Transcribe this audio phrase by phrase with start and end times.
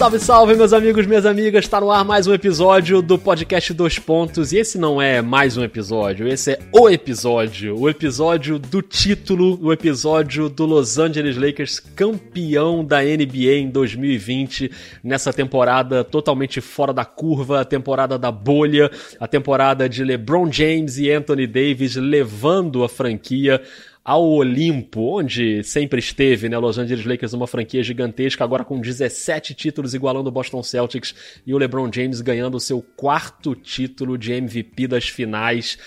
[0.00, 1.62] Salve, salve, meus amigos, minhas amigas.
[1.62, 4.50] Está no ar mais um episódio do podcast Dois Pontos.
[4.50, 7.78] E esse não é mais um episódio, esse é o episódio.
[7.78, 14.70] O episódio do título, o episódio do Los Angeles Lakers campeão da NBA em 2020,
[15.04, 18.90] nessa temporada totalmente fora da curva, a temporada da bolha,
[19.20, 23.60] a temporada de LeBron James e Anthony Davis levando a franquia
[24.04, 26.58] ao Olimpo, onde sempre esteve, né?
[26.58, 31.14] Los Angeles Lakers, uma franquia gigantesca, agora com 17 títulos igualando o Boston Celtics
[31.46, 35.78] e o LeBron James ganhando o seu quarto título de MVP das finais.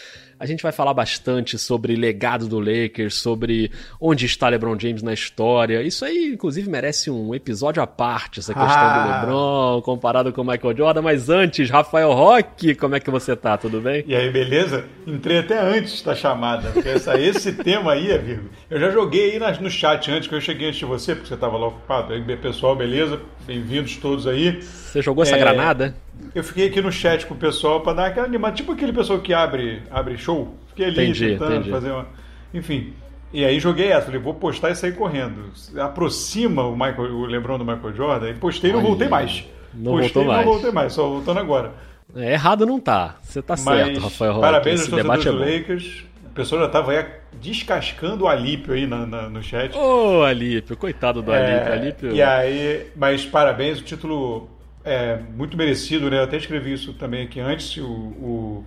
[0.44, 5.14] A gente vai falar bastante sobre legado do Lakers, sobre onde está LeBron James na
[5.14, 5.82] história.
[5.82, 8.98] Isso aí, inclusive, merece um episódio à parte, essa questão ah.
[8.98, 11.02] do LeBron comparado com o Michael Jordan.
[11.02, 13.58] Mas antes, Rafael Roque, como é que você tá?
[13.58, 14.04] Tudo bem?
[14.06, 14.84] E aí, beleza?
[15.08, 19.62] Entrei até antes da chamada, porque essa, esse tema aí, amigo, eu já joguei aí
[19.62, 22.12] no chat antes, que eu cheguei antes de você, porque você estava lá ocupado.
[22.12, 23.18] Aí, pessoal, beleza?
[23.48, 24.62] Bem-vindos todos aí.
[24.62, 25.40] Você jogou essa é...
[25.40, 25.96] granada?
[26.34, 29.20] Eu fiquei aqui no chat com o pessoal para dar aquela animada, tipo aquele pessoal
[29.20, 30.33] que abre, abre show.
[30.70, 31.70] Fiquei ali entendi, tentando entendi.
[31.70, 32.08] fazer uma.
[32.54, 32.94] Enfim.
[33.32, 35.52] E aí joguei essa, falei, vou postar e sair correndo.
[35.80, 39.44] Aproxima o Michael, o Lebron do Michael Jordan, e postei e não voltei mais.
[39.74, 40.46] Não postei voltou mais.
[40.46, 41.74] não voltei mais, só voltando agora.
[42.16, 43.18] É, errado não tá.
[43.24, 46.04] Você tá Mas, certo, Rafael Parabéns aos torcedores é do Lakers.
[46.26, 47.06] O pessoal já tava aí
[47.42, 49.76] descascando o Alípio aí na, na, no chat.
[49.76, 51.74] Ô, oh, Alípio, coitado do é, Alípio.
[51.74, 52.16] Alípio.
[52.16, 54.50] E aí, mas parabéns, o título
[54.84, 56.20] é muito merecido, né?
[56.20, 57.78] Eu até escrevi isso também aqui antes.
[57.78, 58.66] O, o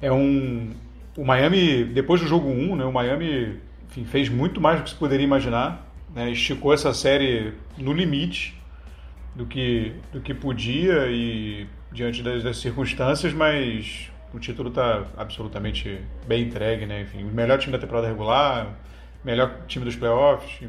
[0.00, 0.70] é um.
[1.16, 2.84] O Miami, depois do jogo 1, né?
[2.84, 5.86] O Miami enfim, fez muito mais do que se poderia imaginar.
[6.14, 6.30] Né?
[6.30, 8.56] Esticou essa série no limite
[9.34, 16.00] do que, do que podia e diante das, das circunstâncias, mas o título está absolutamente
[16.26, 17.02] bem entregue, né?
[17.02, 18.76] Enfim, o melhor time da temporada regular,
[19.24, 20.68] melhor time dos playoffs,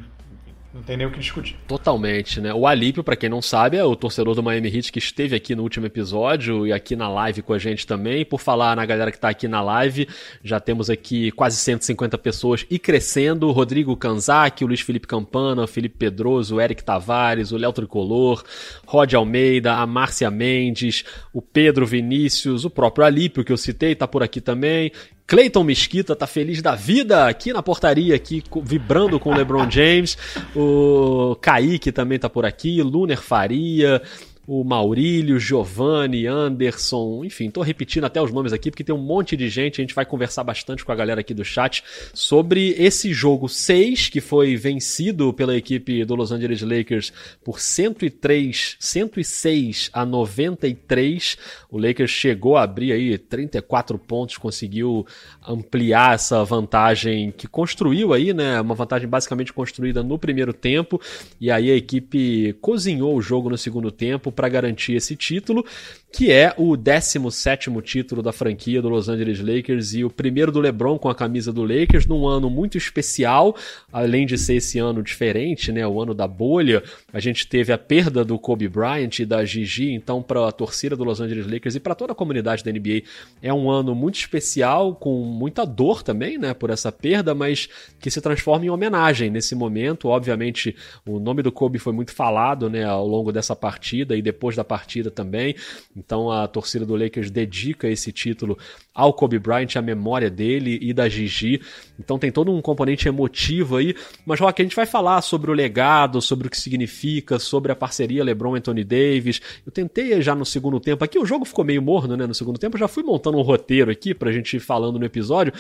[0.74, 1.58] não tem nem o que discutir.
[1.68, 2.54] Totalmente, né?
[2.54, 5.54] O Alípio, para quem não sabe, é o torcedor do Miami Heat que esteve aqui
[5.54, 8.24] no último episódio e aqui na live com a gente também.
[8.24, 10.08] Por falar na galera que tá aqui na live,
[10.42, 13.52] já temos aqui quase 150 pessoas e crescendo.
[13.52, 18.42] Rodrigo Kanzaki, o Luiz Felipe Campana, o Felipe Pedroso, o Eric Tavares, o Léo Tricolor,
[18.86, 21.04] Rod Almeida, a Márcia Mendes,
[21.34, 24.92] o Pedro Vinícius, o próprio Alípio que eu citei, tá por aqui também.
[25.32, 30.18] Cleiton Mesquita tá feliz da vida aqui na portaria, aqui vibrando com o LeBron James.
[30.54, 34.02] O Kaique também tá por aqui, Luner Faria,
[34.48, 39.38] o Maurílio, Giovanni, Anderson, enfim, tô repetindo até os nomes aqui porque tem um monte
[39.38, 43.14] de gente, a gente vai conversar bastante com a galera aqui do chat sobre esse
[43.14, 47.14] jogo 6 que foi vencido pela equipe do Los Angeles Lakers
[47.44, 51.38] por 103, 106 a 93.
[51.70, 55.06] O Lakers chegou a abrir aí 34 pontos, conseguiu
[55.48, 61.00] ampliar essa vantagem que construiu aí, né, uma vantagem basicamente construída no primeiro tempo,
[61.40, 65.66] e aí a equipe cozinhou o jogo no segundo tempo para garantir esse título,
[66.12, 70.60] que é o 17 título da franquia do Los Angeles Lakers e o primeiro do
[70.60, 73.56] LeBron com a camisa do Lakers num ano muito especial,
[73.92, 76.84] além de ser esse ano diferente, né, o ano da bolha.
[77.14, 80.96] A gente teve a perda do Kobe Bryant e da Gigi, então para a torcida
[80.96, 83.04] do Los Angeles Lakers e para toda a comunidade da NBA
[83.42, 88.12] é um ano muito especial com muita dor também, né, por essa perda, mas que
[88.12, 90.10] se transforma em homenagem nesse momento.
[90.10, 94.56] Obviamente, o nome do Kobe foi muito falado, né, ao longo dessa partida e depois
[94.58, 95.56] da partida também.
[96.04, 98.58] Então a torcida do Lakers dedica esse título
[98.94, 101.62] ao Kobe Bryant, à memória dele e da Gigi.
[102.00, 103.96] Então tem todo um componente emotivo aí.
[104.26, 107.76] Mas, Rock, a gente vai falar sobre o legado, sobre o que significa, sobre a
[107.76, 109.42] parceria LeBron e Anthony Davis.
[109.66, 111.04] Eu tentei já no segundo tempo.
[111.04, 112.26] Aqui o jogo ficou meio morno, né?
[112.26, 112.76] No segundo tempo.
[112.76, 115.54] Eu já fui montando um roteiro aqui pra gente ir falando no episódio.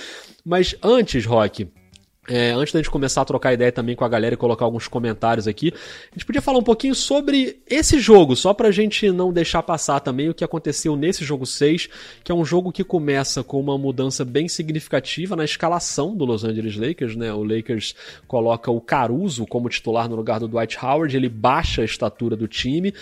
[0.43, 1.67] Mas antes, Rock,
[2.29, 4.87] é, antes da gente começar a trocar ideia também com a galera e colocar alguns
[4.87, 9.33] comentários aqui, a gente podia falar um pouquinho sobre esse jogo, só pra gente não
[9.33, 11.89] deixar passar também o que aconteceu nesse jogo 6,
[12.23, 16.43] que é um jogo que começa com uma mudança bem significativa na escalação do Los
[16.43, 17.33] Angeles Lakers, né?
[17.33, 17.95] O Lakers
[18.27, 22.47] coloca o Caruso como titular no lugar do Dwight Howard, ele baixa a estatura do
[22.47, 22.93] time,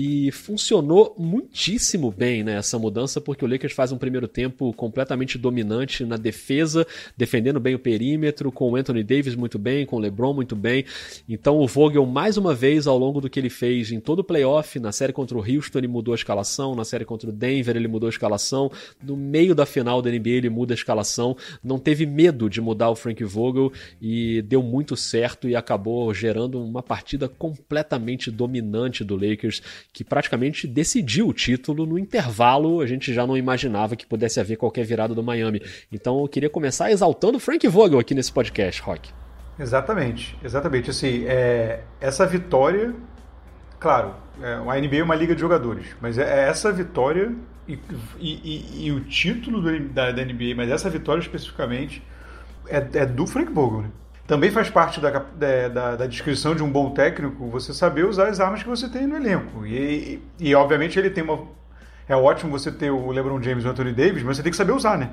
[0.00, 5.36] e funcionou muitíssimo bem né, essa mudança, porque o Lakers faz um primeiro tempo completamente
[5.36, 6.86] dominante na defesa,
[7.16, 10.84] defendendo bem o perímetro, com o Anthony Davis muito bem, com o LeBron muito bem.
[11.28, 14.24] Então o Vogel, mais uma vez, ao longo do que ele fez em todo o
[14.24, 17.74] playoff, na série contra o Houston ele mudou a escalação, na série contra o Denver
[17.74, 18.70] ele mudou a escalação,
[19.02, 22.88] no meio da final da NBA ele muda a escalação, não teve medo de mudar
[22.88, 29.16] o Frank Vogel e deu muito certo e acabou gerando uma partida completamente dominante do
[29.16, 29.60] Lakers
[29.92, 32.80] que praticamente decidiu o título no intervalo.
[32.80, 35.62] A gente já não imaginava que pudesse haver qualquer virada do Miami.
[35.90, 39.10] Então eu queria começar exaltando Frank Vogel aqui nesse podcast, Rock.
[39.58, 40.90] Exatamente, exatamente.
[40.90, 42.94] Assim, é, essa vitória
[43.78, 47.32] claro, é, a NBA é uma liga de jogadores, mas é, é essa vitória
[47.66, 47.78] e,
[48.18, 52.02] e, e o título do, da, da, NBA, mas essa vitória especificamente
[52.66, 53.82] é, é do Frank Vogel.
[53.82, 53.90] Né?
[54.28, 58.40] Também faz parte da, da, da, descrição de um bom técnico você saber usar as
[58.40, 59.64] armas que você tem no elenco.
[59.64, 61.48] E, e, obviamente ele tem uma.
[62.06, 64.58] É ótimo você ter o LeBron James e o Anthony Davis, mas você tem que
[64.58, 65.12] saber usar, né?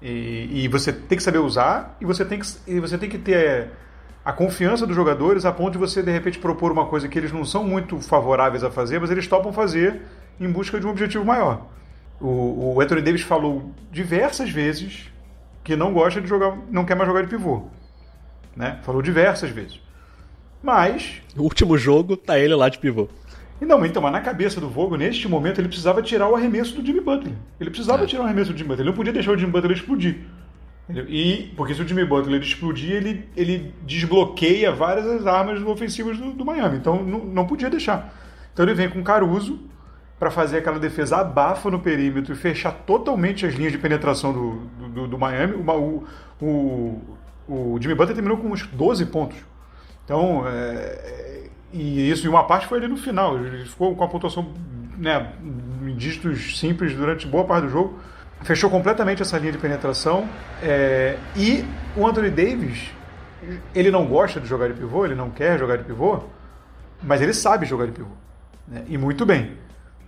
[0.00, 3.18] E, e você tem que saber usar e você tem que, e você tem que
[3.18, 3.72] ter
[4.24, 7.32] a confiança dos jogadores a ponto de você, de repente, propor uma coisa que eles
[7.32, 10.00] não são muito favoráveis a fazer, mas eles topam fazer
[10.40, 11.66] em busca de um objetivo maior.
[12.18, 15.10] O, o Anthony Davis falou diversas vezes
[15.62, 17.68] que não gosta de jogar, não quer mais jogar de pivô.
[18.56, 18.78] Né?
[18.82, 19.80] Falou diversas vezes.
[20.62, 21.22] Mas.
[21.36, 23.08] O último jogo tá ele lá de pivô.
[23.60, 26.84] Não, então, mas na cabeça do Vogel, neste momento, ele precisava tirar o arremesso do
[26.84, 27.34] Jimmy Butler.
[27.60, 28.06] Ele precisava é.
[28.06, 28.84] tirar o arremesso do Jimmy Butler.
[28.86, 30.20] Ele não podia deixar o Jimmy Butler explodir.
[31.08, 36.32] E, porque se o Jimmy Butler explodir, ele, ele desbloqueia várias das armas ofensivas do,
[36.32, 36.78] do Miami.
[36.78, 38.12] Então não, não podia deixar.
[38.52, 39.60] Então ele vem com Caruso
[40.18, 44.88] para fazer aquela defesa abafa no perímetro e fechar totalmente as linhas de penetração do,
[44.88, 45.54] do, do Miami.
[45.54, 46.06] O, o,
[46.44, 47.00] o,
[47.80, 49.38] Jimmy Butler terminou com uns 12 pontos.
[50.04, 53.38] Então, é, e isso em uma parte foi ali no final.
[53.38, 54.52] Ele ficou com a pontuação
[54.98, 55.32] né,
[55.82, 57.98] em dígitos simples durante boa parte do jogo
[58.42, 60.28] fechou completamente essa linha de penetração.
[60.62, 61.64] É, e
[61.96, 62.90] o Anthony Davis,
[63.74, 66.20] ele não gosta de jogar de pivô, ele não quer jogar de pivô,
[67.02, 68.10] mas ele sabe jogar de pivô.
[68.66, 68.84] Né?
[68.88, 69.56] E muito bem.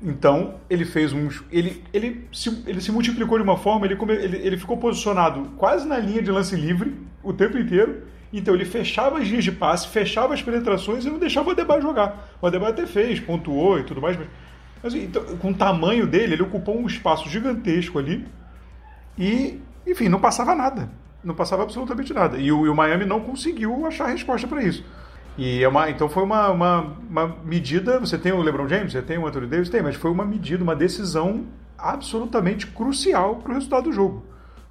[0.03, 1.45] Então, ele fez uns.
[1.51, 5.53] Ele, ele, se, ele se multiplicou de uma forma, ele, come, ele, ele ficou posicionado
[5.57, 8.03] quase na linha de lance livre o tempo inteiro.
[8.33, 11.83] Então, ele fechava as linhas de passe, fechava as penetrações e não deixava o Adebayo
[11.83, 12.37] jogar.
[12.41, 14.27] O Adebayo até fez, pontuou e tudo mais, mas
[14.83, 18.27] mas, então, com o tamanho dele, ele ocupou um espaço gigantesco ali
[19.17, 20.91] e, enfim, não passava nada.
[21.23, 22.37] Não passava absolutamente nada.
[22.37, 24.85] E o, e o Miami não conseguiu achar resposta para isso.
[25.37, 27.99] E é uma, então foi uma, uma, uma, medida.
[27.99, 30.63] Você tem o LeBron James, você tem o Anthony Davis, tem, mas foi uma medida,
[30.63, 31.47] uma decisão
[31.79, 34.25] absolutamente crucial para o resultado do jogo.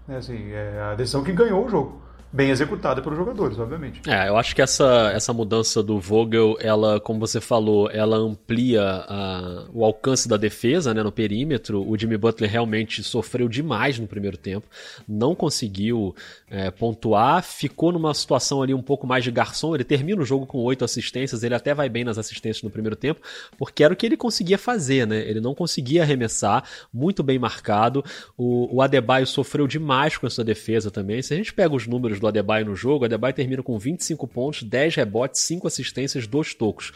[0.08, 2.01] É, assim, é a decisão que ganhou o jogo
[2.32, 4.02] bem executada pelos jogadores, obviamente.
[4.08, 8.82] É, eu acho que essa, essa mudança do Vogel, ela, como você falou, ela amplia
[8.82, 11.88] a, o alcance da defesa né, no perímetro.
[11.88, 14.68] O Jimmy Butler realmente sofreu demais no primeiro tempo,
[15.08, 16.16] não conseguiu
[16.50, 19.76] é, pontuar, ficou numa situação ali um pouco mais de garçom.
[19.76, 22.96] Ele termina o jogo com oito assistências, ele até vai bem nas assistências no primeiro
[22.96, 23.20] tempo,
[23.58, 25.20] porque era o que ele conseguia fazer, né?
[25.20, 26.64] Ele não conseguia arremessar,
[26.94, 28.04] muito bem marcado.
[28.38, 31.22] O, o Adebayo sofreu demais com essa defesa também.
[31.22, 34.28] Se a gente pega os números do Adebayo no jogo, o Adebayo termina com 25
[34.28, 36.94] pontos, 10 rebotes, 5 assistências, 2 tocos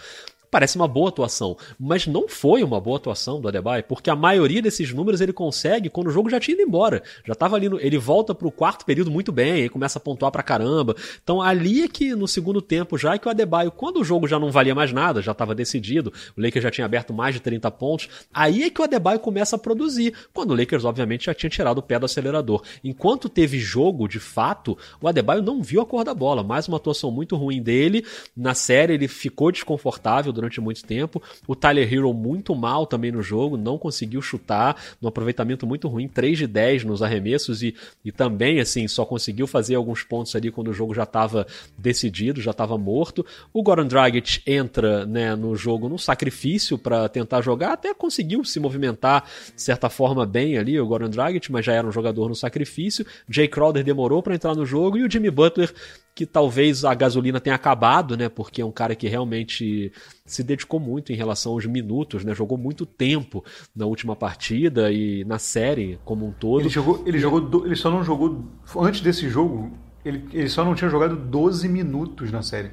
[0.50, 4.62] parece uma boa atuação, mas não foi uma boa atuação do Adebayo, porque a maioria
[4.62, 7.03] desses números ele consegue quando o jogo já tinha ido embora.
[7.25, 10.31] Já tava ali, no, ele volta pro quarto período muito bem, aí começa a pontuar
[10.31, 10.95] pra caramba.
[11.24, 14.27] Então ali é que no segundo tempo já é que o Adebayo, quando o jogo
[14.27, 17.41] já não valia mais nada, já estava decidido, o Lakers já tinha aberto mais de
[17.41, 21.33] 30 pontos, aí é que o Adebayo começa a produzir, quando o Lakers obviamente já
[21.33, 22.62] tinha tirado o pé do acelerador.
[22.83, 26.77] Enquanto teve jogo, de fato, o Adebayo não viu a cor da bola, mais uma
[26.77, 28.06] atuação muito ruim dele.
[28.36, 31.21] Na série ele ficou desconfortável durante muito tempo.
[31.47, 36.07] O Tyler Hero muito mal também no jogo, não conseguiu chutar, no aproveitamento muito ruim,
[36.07, 40.51] 3 de 10 nos arremessos e, e também assim só conseguiu fazer alguns pontos ali
[40.51, 41.47] quando o jogo já estava
[41.77, 43.25] decidido, já estava morto.
[43.53, 48.60] O Goran Dragic entra né, no jogo num sacrifício para tentar jogar, até conseguiu se
[48.60, 52.36] movimentar de certa forma bem ali, o Goran Dragic, mas já era um jogador no
[52.36, 53.05] sacrifício.
[53.29, 55.74] Jay Crowder demorou para entrar no jogo e o Jimmy Butler
[56.15, 58.29] que talvez a gasolina tenha acabado, né?
[58.29, 59.91] Porque é um cara que realmente
[60.25, 62.34] se dedicou muito em relação aos minutos, né?
[62.34, 63.43] Jogou muito tempo
[63.75, 66.62] na última partida e na série como um todo.
[66.62, 68.45] Ele jogou, ele jogou, ele só não jogou
[68.77, 69.74] antes desse jogo,
[70.05, 72.72] ele, ele só não tinha jogado 12 minutos na série.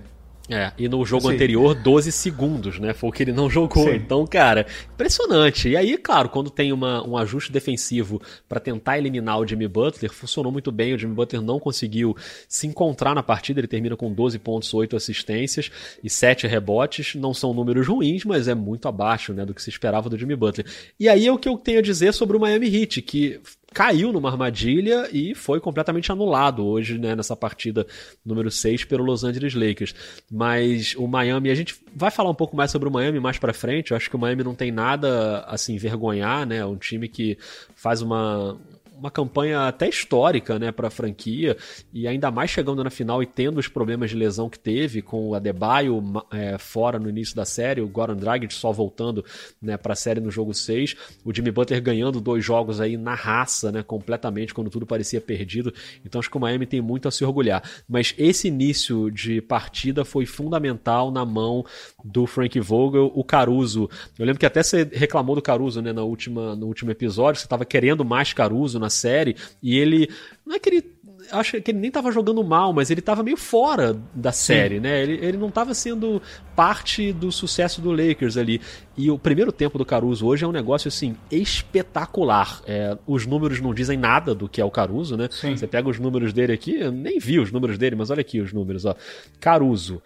[0.49, 1.35] É, e no jogo Sim.
[1.35, 2.93] anterior, 12 segundos, né?
[2.93, 3.85] Foi o que ele não jogou.
[3.85, 3.95] Sim.
[3.95, 5.69] Então, cara, impressionante.
[5.69, 10.13] E aí, claro, quando tem uma, um ajuste defensivo para tentar eliminar o Jimmy Butler,
[10.13, 10.95] funcionou muito bem.
[10.95, 12.17] O Jimmy Butler não conseguiu
[12.49, 13.61] se encontrar na partida.
[13.61, 15.71] Ele termina com 12 pontos, 8 assistências
[16.03, 17.15] e 7 rebotes.
[17.15, 20.35] Não são números ruins, mas é muito abaixo né, do que se esperava do Jimmy
[20.35, 20.67] Butler.
[20.99, 23.41] E aí é o que eu tenho a dizer sobre o Miami Heat, que
[23.73, 27.87] caiu numa armadilha e foi completamente anulado hoje, né, nessa partida
[28.25, 29.95] número 6 pelo Los Angeles Lakers.
[30.31, 33.53] Mas o Miami, a gente vai falar um pouco mais sobre o Miami mais para
[33.53, 33.91] frente.
[33.91, 36.59] Eu acho que o Miami não tem nada assim vergonhar, né?
[36.59, 37.39] É um time que
[37.75, 38.59] faz uma
[39.03, 41.57] uma campanha até histórica né, para a franquia,
[41.93, 45.31] e ainda mais chegando na final e tendo os problemas de lesão que teve, com
[45.31, 49.25] o Adebayo é, fora no início da série, o Goran Dragic só voltando
[49.61, 50.95] né, para a série no jogo 6,
[51.25, 55.75] o Jimmy Butler ganhando dois jogos aí na raça, né, completamente, quando tudo parecia perdido.
[56.07, 57.61] Então acho que o Miami tem muito a se orgulhar.
[57.89, 61.67] Mas esse início de partida foi fundamental na mão
[62.05, 63.91] do Frank Vogel, o Caruso.
[64.17, 67.47] Eu lembro que até você reclamou do Caruso né, na última, no último episódio, você
[67.47, 70.09] estava querendo mais Caruso na série, e ele.
[70.47, 70.85] Não é que ele
[71.31, 74.81] acho que ele nem estava jogando mal, mas ele estava meio fora da série, Sim.
[74.81, 75.03] né?
[75.03, 76.21] Ele, ele não estava sendo
[76.55, 78.61] parte do sucesso do Lakers ali.
[78.97, 82.61] E o primeiro tempo do Caruso hoje é um negócio assim espetacular.
[82.67, 85.29] É, os números não dizem nada do que é o Caruso, né?
[85.31, 85.57] Sim.
[85.57, 88.41] Você pega os números dele aqui, eu nem vi os números dele, mas olha aqui
[88.41, 88.95] os números, ó.
[89.41, 90.03] Caruso,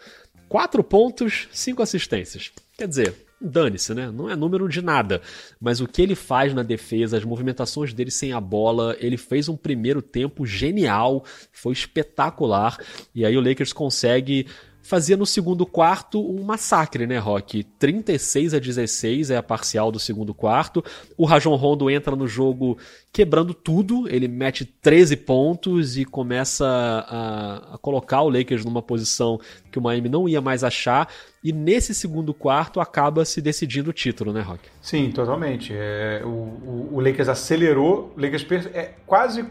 [0.48, 2.52] 4 pontos, 5 assistências.
[2.78, 4.10] Quer dizer, dane-se, né?
[4.10, 5.20] Não é número de nada.
[5.60, 9.48] Mas o que ele faz na defesa, as movimentações dele sem a bola, ele fez
[9.48, 12.78] um primeiro tempo genial, foi espetacular.
[13.14, 14.46] E aí o Lakers consegue
[14.86, 17.64] fazia no segundo quarto um massacre, né, Rock?
[17.78, 20.82] 36 a 16 é a parcial do segundo quarto.
[21.16, 22.78] O Rajon Rondo entra no jogo
[23.12, 29.40] quebrando tudo, ele mete 13 pontos e começa a, a, colocar o Lakers numa posição
[29.72, 31.08] que o Miami não ia mais achar.
[31.42, 34.68] E nesse segundo quarto acaba se decidindo o título, né, Rock?
[34.80, 35.72] Sim, totalmente.
[35.74, 39.44] É, o, o, o Lakers acelerou, o Lakers é quase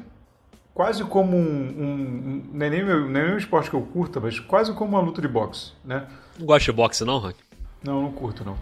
[0.75, 4.19] quase como um, um, não, é nem meu, é nem um esporte que eu curta,
[4.19, 6.05] mas quase como uma luta de boxe, né?
[6.37, 7.39] Não gosta de boxe não, Rock?
[7.81, 8.57] Não, não curto não.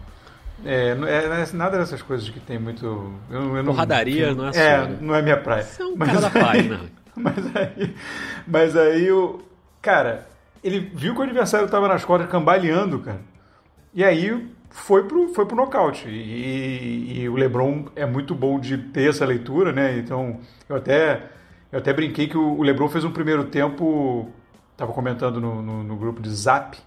[0.64, 2.86] É, é, é, nada dessas coisas que tem muito.
[3.28, 4.98] Eu, eu Porradaria não, não é sua, É, né?
[5.00, 5.64] não é minha praia.
[5.64, 6.80] Você é um mas cara da página.
[7.16, 7.94] Mas aí,
[8.44, 9.40] mas aí o.
[9.80, 10.26] Cara,
[10.64, 13.20] ele viu que o adversário estava nas cordas cambaleando, cara.
[13.94, 16.08] E aí foi pro, foi pro nocaute.
[16.08, 19.96] E, e, o Lebron é muito bom de ter essa leitura, né?
[19.96, 21.30] Então, eu até
[21.74, 24.30] eu até brinquei que o LeBron fez um primeiro tempo,
[24.70, 26.78] estava comentando no, no, no, grupo de Zap,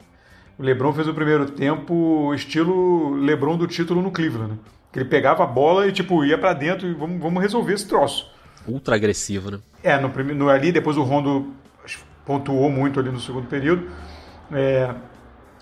[0.57, 4.57] o LeBron fez o um primeiro tempo estilo LeBron do título no Cleveland, né?
[4.93, 7.85] Que ele pegava a bola e tipo ia para dentro e vamos, vamos resolver esse
[7.85, 8.31] troço.
[8.65, 9.59] Ultra agressivo, né?
[9.83, 11.53] É, no, no ali depois o Rondo
[12.25, 13.89] pontuou muito ali no segundo período,
[14.53, 14.95] é,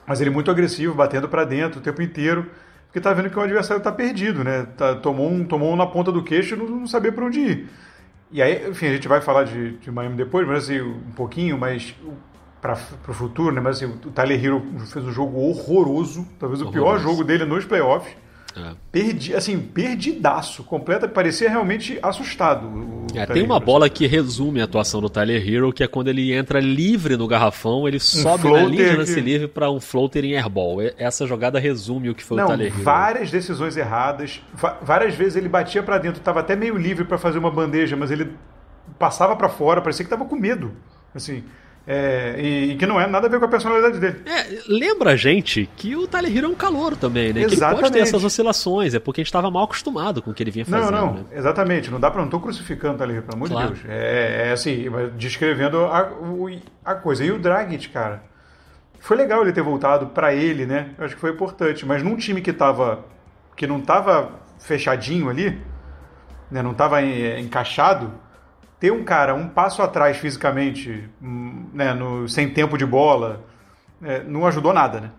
[0.05, 2.47] mas ele muito agressivo, batendo para dentro o tempo inteiro
[2.95, 4.67] porque tá vendo que o adversário tá perdido, né?
[4.77, 7.41] Tá, tomou, um, tomou um na ponta do queixo e não, não sabia para onde
[7.41, 7.69] ir.
[8.31, 11.57] E aí, enfim, a gente vai falar de, de Miami depois, mas assim, um pouquinho,
[11.57, 11.95] mas
[12.61, 12.73] para
[13.07, 13.61] o futuro, né?
[13.61, 16.67] Mas assim, o Tyler Hero fez um jogo horroroso, talvez horroroso.
[16.67, 18.15] o pior jogo dele nos playoffs.
[18.55, 18.73] É.
[18.91, 23.05] Perdi, assim, perdidaço, completa, parecia realmente assustado.
[23.13, 26.33] É, tem uma bola que resume a atuação do Tyler Hero, que é quando ele
[26.33, 30.23] entra livre no garrafão, ele um sobe na linha de lance livre para um floater
[30.23, 30.77] em airball.
[30.97, 32.83] Essa jogada resume o que foi Não, o Tyler Hero.
[32.83, 34.41] várias decisões erradas,
[34.81, 38.09] várias vezes ele batia para dentro, estava até meio livre para fazer uma bandeja, mas
[38.09, 38.31] ele
[38.97, 40.71] passava para fora, parecia que estava com medo.
[41.13, 41.43] Assim,
[41.87, 44.21] é, e, e, que não é nada a ver com a personalidade dele.
[44.25, 47.41] É, lembra a gente que o Tyler Hero é um calor também, né?
[47.41, 47.57] Exatamente.
[47.57, 50.33] Que ele pode ter essas oscilações, é porque a gente estava mal acostumado com o
[50.33, 50.91] que ele vinha fazendo.
[50.91, 51.25] Não, não, né?
[51.33, 51.91] exatamente.
[51.91, 53.75] Não dá para não tô crucificando o Tyler Hero, pelo amor claro.
[53.75, 53.85] de Deus.
[53.87, 56.11] É, é assim, descrevendo a,
[56.83, 57.23] a coisa.
[57.23, 58.23] E o Dragic, cara,
[58.99, 60.89] foi legal ele ter voltado para ele, né?
[60.97, 63.05] Eu acho que foi importante, mas num time que tava
[63.55, 65.61] que não tava fechadinho ali,
[66.49, 66.63] né?
[66.63, 68.11] Não tava encaixado,
[68.79, 73.45] ter um cara um passo atrás fisicamente, hum, né, no, sem tempo de bola,
[74.01, 75.11] é, não ajudou nada, né?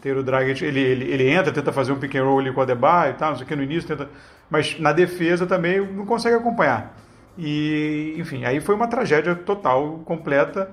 [0.00, 2.60] Ter o Dragic, ele, ele, ele entra, tenta fazer um pick and roll ali com
[2.60, 4.10] o Adebayo e tal, não sei o que, no início, tenta,
[4.50, 6.96] mas na defesa também não consegue acompanhar.
[7.38, 10.70] E, enfim, aí foi uma tragédia total, completa,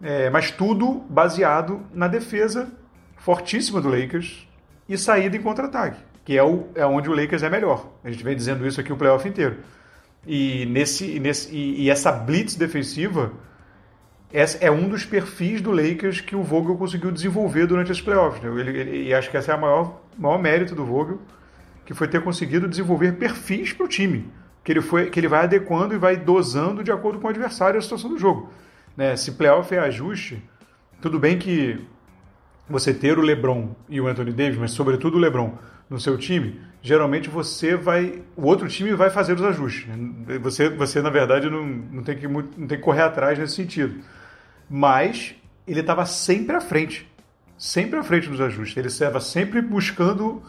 [0.00, 2.70] é, mas tudo baseado na defesa
[3.16, 4.48] fortíssima do Lakers
[4.88, 7.86] e saída em contra-ataque, que é, o, é onde o Lakers é melhor.
[8.02, 9.58] A gente vem dizendo isso aqui o playoff inteiro.
[10.26, 13.32] E, nesse, nesse, e, e essa blitz defensiva
[14.32, 18.42] é um dos perfis do Lakers que o Vogel conseguiu desenvolver durante os playoffs.
[18.42, 18.60] Né?
[18.60, 21.20] Ele, ele, e acho que esse é o maior, maior mérito do Vogel,
[21.84, 24.30] que foi ter conseguido desenvolver perfis para o time.
[24.62, 27.76] Que ele, foi, que ele vai adequando e vai dosando de acordo com o adversário
[27.76, 28.50] e a situação do jogo.
[28.96, 29.16] Né?
[29.16, 30.42] Se playoff é ajuste,
[31.00, 31.84] tudo bem que
[32.70, 35.58] você ter o LeBron e o Anthony Davis, mas sobretudo o LeBron
[35.90, 38.22] no seu time, geralmente você vai.
[38.36, 39.86] O outro time vai fazer os ajustes.
[39.88, 40.38] Né?
[40.38, 43.96] Você, você na verdade, não, não, tem que, não tem que correr atrás nesse sentido.
[44.68, 45.34] Mas
[45.66, 47.10] ele estava sempre à frente.
[47.58, 48.76] Sempre à frente dos ajustes.
[48.76, 50.40] Ele estava sempre buscando.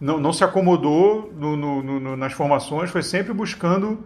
[0.00, 4.04] Não, não se acomodou no, no, no, nas formações, foi sempre buscando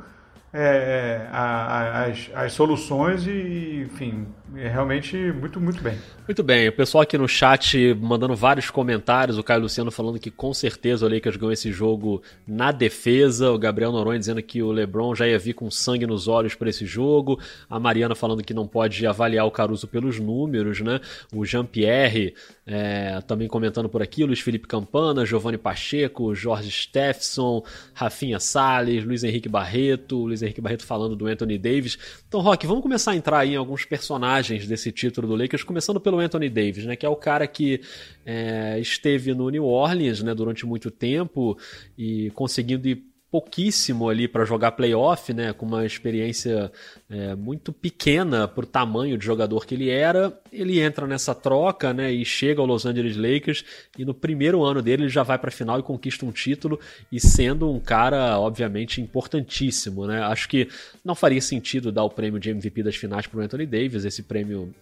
[0.53, 5.97] é, a, a, as, as soluções e, enfim, é realmente muito, muito bem.
[6.27, 10.31] Muito bem, o pessoal aqui no chat mandando vários comentários, o Caio Luciano falando que
[10.31, 14.71] com certeza o Lakers ganhou esse jogo na defesa, o Gabriel Noronha dizendo que o
[14.71, 18.55] LeBron já ia vir com sangue nos olhos para esse jogo, a Mariana falando que
[18.55, 21.01] não pode avaliar o Caruso pelos números, né?
[21.35, 22.35] O Jean-Pierre
[22.67, 29.25] é, também comentando por aqui, Luiz Felipe Campana, Giovanni Pacheco, Jorge Steffson, Rafinha Salles, Luiz
[29.25, 31.99] Henrique Barreto, Luiz Henrique Barreto falando do Anthony Davis.
[32.29, 36.19] Então, Rock, vamos começar a entrar em alguns personagens desse título do Lakers, começando pelo
[36.19, 37.81] Anthony Davis, né, que é o cara que
[38.25, 41.57] é, esteve no New Orleans né, durante muito tempo
[41.97, 46.71] e conseguindo ir pouquíssimo ali para jogar playoff, né, com uma experiência
[47.09, 50.39] é, muito pequena para o tamanho de jogador que ele era.
[50.53, 53.65] Ele entra nessa troca né, e chega ao Los Angeles Lakers
[53.97, 56.79] e no primeiro ano dele ele já vai para a final e conquista um título
[57.11, 60.07] e sendo um cara obviamente importantíssimo.
[60.07, 60.23] Né?
[60.23, 60.69] Acho que
[61.03, 64.05] não faria sentido dar o prêmio de MVP das finais para Anthony Davis.
[64.05, 64.75] Esse prêmio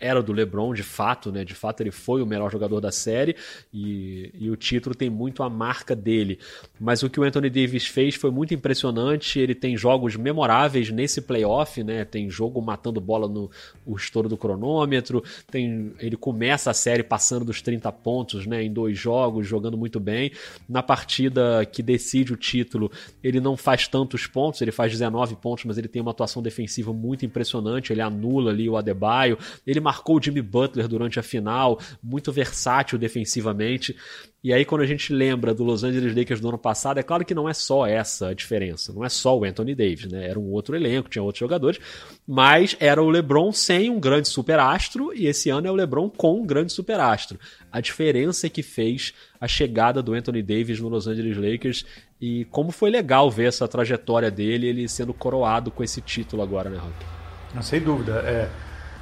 [0.00, 1.44] era do LeBron, de fato, né?
[1.44, 3.36] De fato, ele foi o melhor jogador da série
[3.72, 6.38] e, e, o título tem muito a marca dele.
[6.80, 9.38] Mas o que o Anthony Davis fez foi muito impressionante.
[9.38, 12.04] Ele tem jogos memoráveis nesse playoff, né?
[12.04, 13.50] Tem jogo matando bola no
[13.84, 15.22] o estouro do cronômetro.
[15.50, 18.62] Tem, ele começa a série passando dos 30 pontos, né?
[18.62, 20.32] Em dois jogos, jogando muito bem.
[20.68, 22.90] Na partida que decide o título,
[23.22, 26.92] ele não faz tantos pontos, ele faz 19 pontos, mas ele tem uma atuação defensiva
[26.92, 27.92] muito impressionante.
[27.92, 32.98] Ele anula ali o Adebayo ele marcou o Jimmy Butler durante a final, muito versátil
[32.98, 33.96] defensivamente.
[34.44, 37.24] E aí, quando a gente lembra do Los Angeles Lakers do ano passado, é claro
[37.24, 38.92] que não é só essa a diferença.
[38.92, 40.28] Não é só o Anthony Davis, né?
[40.28, 41.80] Era um outro elenco, tinha outros jogadores.
[42.24, 46.40] Mas era o LeBron sem um grande superastro, e esse ano é o LeBron com
[46.40, 47.40] um grande superastro.
[47.72, 51.84] A diferença é que fez a chegada do Anthony Davis no Los Angeles Lakers
[52.20, 56.70] e como foi legal ver essa trajetória dele, ele sendo coroado com esse título agora,
[56.70, 57.62] né, Rock?
[57.62, 58.22] Sem dúvida.
[58.24, 58.48] É,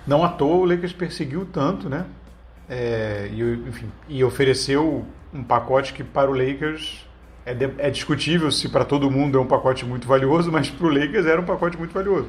[0.06, 2.06] não à toa o Lakers perseguiu tanto, né?
[2.68, 7.06] É, e, enfim, e ofereceu um pacote que para o Lakers
[7.44, 10.86] é, de, é discutível se para todo mundo é um pacote muito valioso, mas para
[10.86, 12.28] o Lakers era um pacote muito valioso.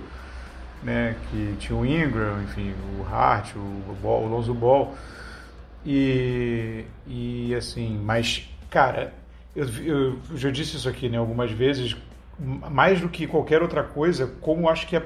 [0.83, 1.15] Né?
[1.29, 4.95] Que tinha o Ingram, enfim, o Hart, o, Ball, o Lonzo Ball.
[5.85, 9.13] E, e assim, mas, cara,
[9.55, 11.95] eu, eu, já disse isso aqui né, algumas vezes,
[12.37, 15.03] mais do que qualquer outra coisa, como acho que a,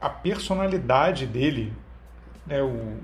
[0.00, 1.72] a personalidade dele
[2.46, 2.96] né, o,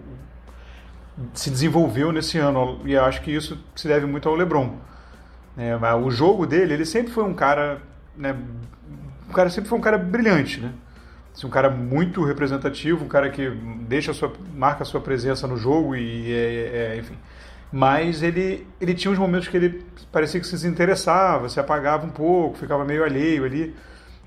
[1.35, 4.77] se desenvolveu nesse ano e acho que isso se deve muito ao LeBron.
[5.57, 7.83] É, o jogo dele, ele sempre foi um cara,
[8.17, 8.35] né,
[9.29, 10.73] um cara sempre foi um cara brilhante, né?
[11.35, 13.49] Assim, um cara muito representativo, um cara que
[13.89, 17.17] deixa sua, marca a sua presença no jogo e é, é, enfim.
[17.73, 22.11] Mas ele, ele tinha uns momentos que ele parecia que se desinteressava, se apagava um
[22.11, 23.75] pouco, ficava meio alheio ali.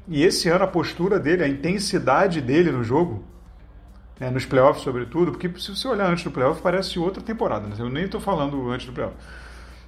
[0.08, 3.23] E esse ano a postura dele, a intensidade dele no jogo,
[4.19, 7.67] é, nos playoffs, sobretudo, porque se você olhar antes do playoff, parece outra temporada.
[7.67, 7.75] Né?
[7.78, 9.15] Eu nem estou falando antes do playoff.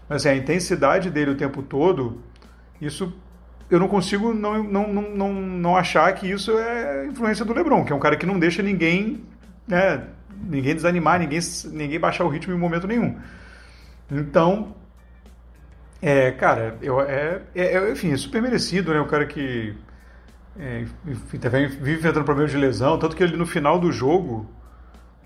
[0.09, 2.21] Mas assim, a intensidade dele o tempo todo,
[2.81, 3.13] isso
[3.69, 7.83] eu não consigo não, não, não, não, não achar que isso é influência do LeBron,
[7.83, 9.23] que é um cara que não deixa ninguém,
[9.67, 10.03] né,
[10.41, 11.39] ninguém desanimar, ninguém,
[11.71, 13.17] ninguém baixar o ritmo em momento nenhum.
[14.09, 14.73] Então,
[16.01, 18.99] é, cara, eu, é, é, é enfim, é super merecido, né?
[18.99, 19.75] O cara que
[20.59, 20.85] é,
[21.39, 24.49] também vive enfrentando problemas de lesão, tanto que ele no final do jogo,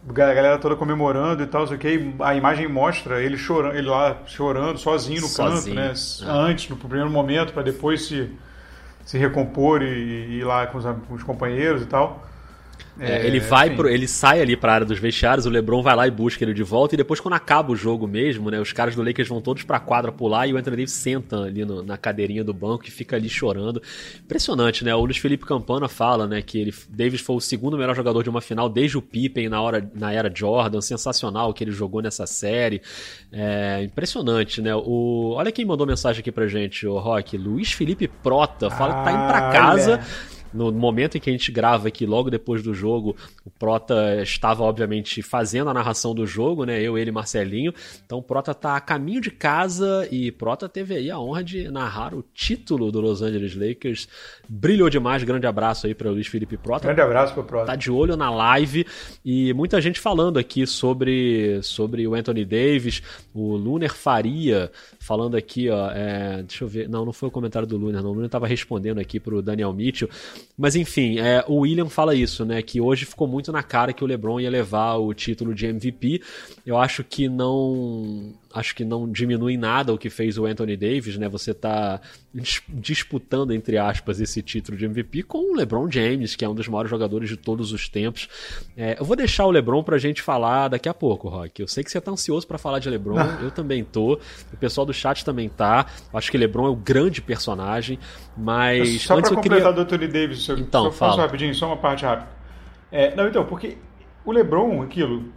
[0.09, 4.17] a galera toda comemorando e tal, sei que, a imagem mostra ele chorando, ele lá
[4.25, 5.93] chorando sozinho no sozinho, canto, né?
[5.93, 6.49] É.
[6.49, 8.29] Antes, no primeiro momento, para depois se,
[9.05, 12.27] se recompor e, e ir lá com os, com os companheiros e tal.
[12.99, 15.95] É, ele vai pro, ele sai ali para a área dos vestiários, o LeBron vai
[15.95, 18.73] lá e busca ele de volta e depois quando acaba o jogo mesmo, né, os
[18.73, 21.63] caras do Lakers vão todos para a quadra pular e o Anthony Davis senta ali
[21.63, 23.81] no, na cadeirinha do banco e fica ali chorando.
[24.23, 24.93] Impressionante, né?
[24.93, 28.29] O Luiz Felipe Campana fala, né, que ele Davis foi o segundo melhor jogador de
[28.29, 32.25] uma final desde o Pippen na hora na era Jordan, sensacional que ele jogou nessa
[32.27, 32.81] série.
[33.31, 34.75] É, impressionante, né?
[34.75, 38.97] O olha quem mandou mensagem aqui pra gente, o Rock, Luiz Felipe Prota, fala ah,
[38.97, 40.01] que tá indo para casa.
[40.53, 44.63] No momento em que a gente grava aqui, logo depois do jogo, o Prota estava,
[44.63, 46.81] obviamente, fazendo a narração do jogo, né?
[46.81, 47.73] Eu, ele e Marcelinho.
[48.05, 51.69] Então o Prota tá a caminho de casa e Prota teve aí a honra de
[51.69, 54.07] narrar o título do Los Angeles Lakers.
[54.49, 55.23] Brilhou demais.
[55.23, 56.85] Grande abraço aí para o Luiz Felipe Prota.
[56.85, 57.67] Grande abraço pro Prota.
[57.67, 58.85] Tá de olho na live
[59.23, 63.01] e muita gente falando aqui sobre, sobre o Anthony Davis,
[63.33, 65.89] o Luner Faria falando aqui, ó.
[65.91, 66.87] É, deixa eu ver.
[66.87, 68.11] Não, não foi o comentário do Luner, não.
[68.11, 70.07] O Luner tava respondendo aqui pro Daniel Mitchell.
[70.55, 72.61] Mas enfim, é, o William fala isso, né?
[72.61, 76.21] Que hoje ficou muito na cara que o LeBron ia levar o título de MVP.
[76.65, 81.17] Eu acho que não acho que não diminui nada o que fez o Anthony Davis,
[81.17, 81.27] né?
[81.29, 81.99] Você tá
[82.69, 86.67] disputando, entre aspas, esse título de MVP com o LeBron James, que é um dos
[86.67, 88.29] maiores jogadores de todos os tempos.
[88.75, 91.61] É, eu vou deixar o LeBron pra gente falar daqui a pouco, Rock.
[91.61, 93.39] Eu sei que você tá ansioso para falar de LeBron, ah.
[93.41, 94.19] eu também tô.
[94.53, 95.85] O pessoal do chat também tá.
[96.13, 97.99] Acho que LeBron é o grande personagem,
[98.37, 99.01] mas.
[99.03, 99.73] Só antes pra completar queria...
[99.73, 102.29] do Anthony Davis, eu então, só faço rapidinho, só uma parte rápida.
[102.91, 103.77] É, não, então, porque
[104.25, 105.31] o LeBron, aquilo,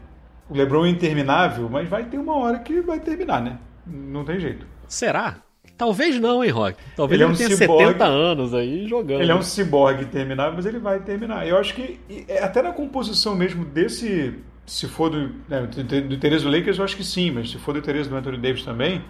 [0.49, 3.59] o LeBron é interminável, mas vai ter uma hora que vai terminar, né?
[3.87, 4.67] Não tem jeito.
[4.87, 5.37] Será?
[5.77, 6.79] Talvez não, hein, Rock?
[6.97, 9.21] Talvez ele, é um tenha ciborgue, 70 anos aí jogando.
[9.21, 11.47] Ele é um ciborgue terminável, mas ele vai terminar.
[11.47, 14.35] Eu acho que, é, até na composição mesmo desse.
[14.67, 17.73] Se for do, né, do interesse do Lakers, eu acho que sim, mas se for
[17.73, 19.05] do interesse do Anthony Davis também,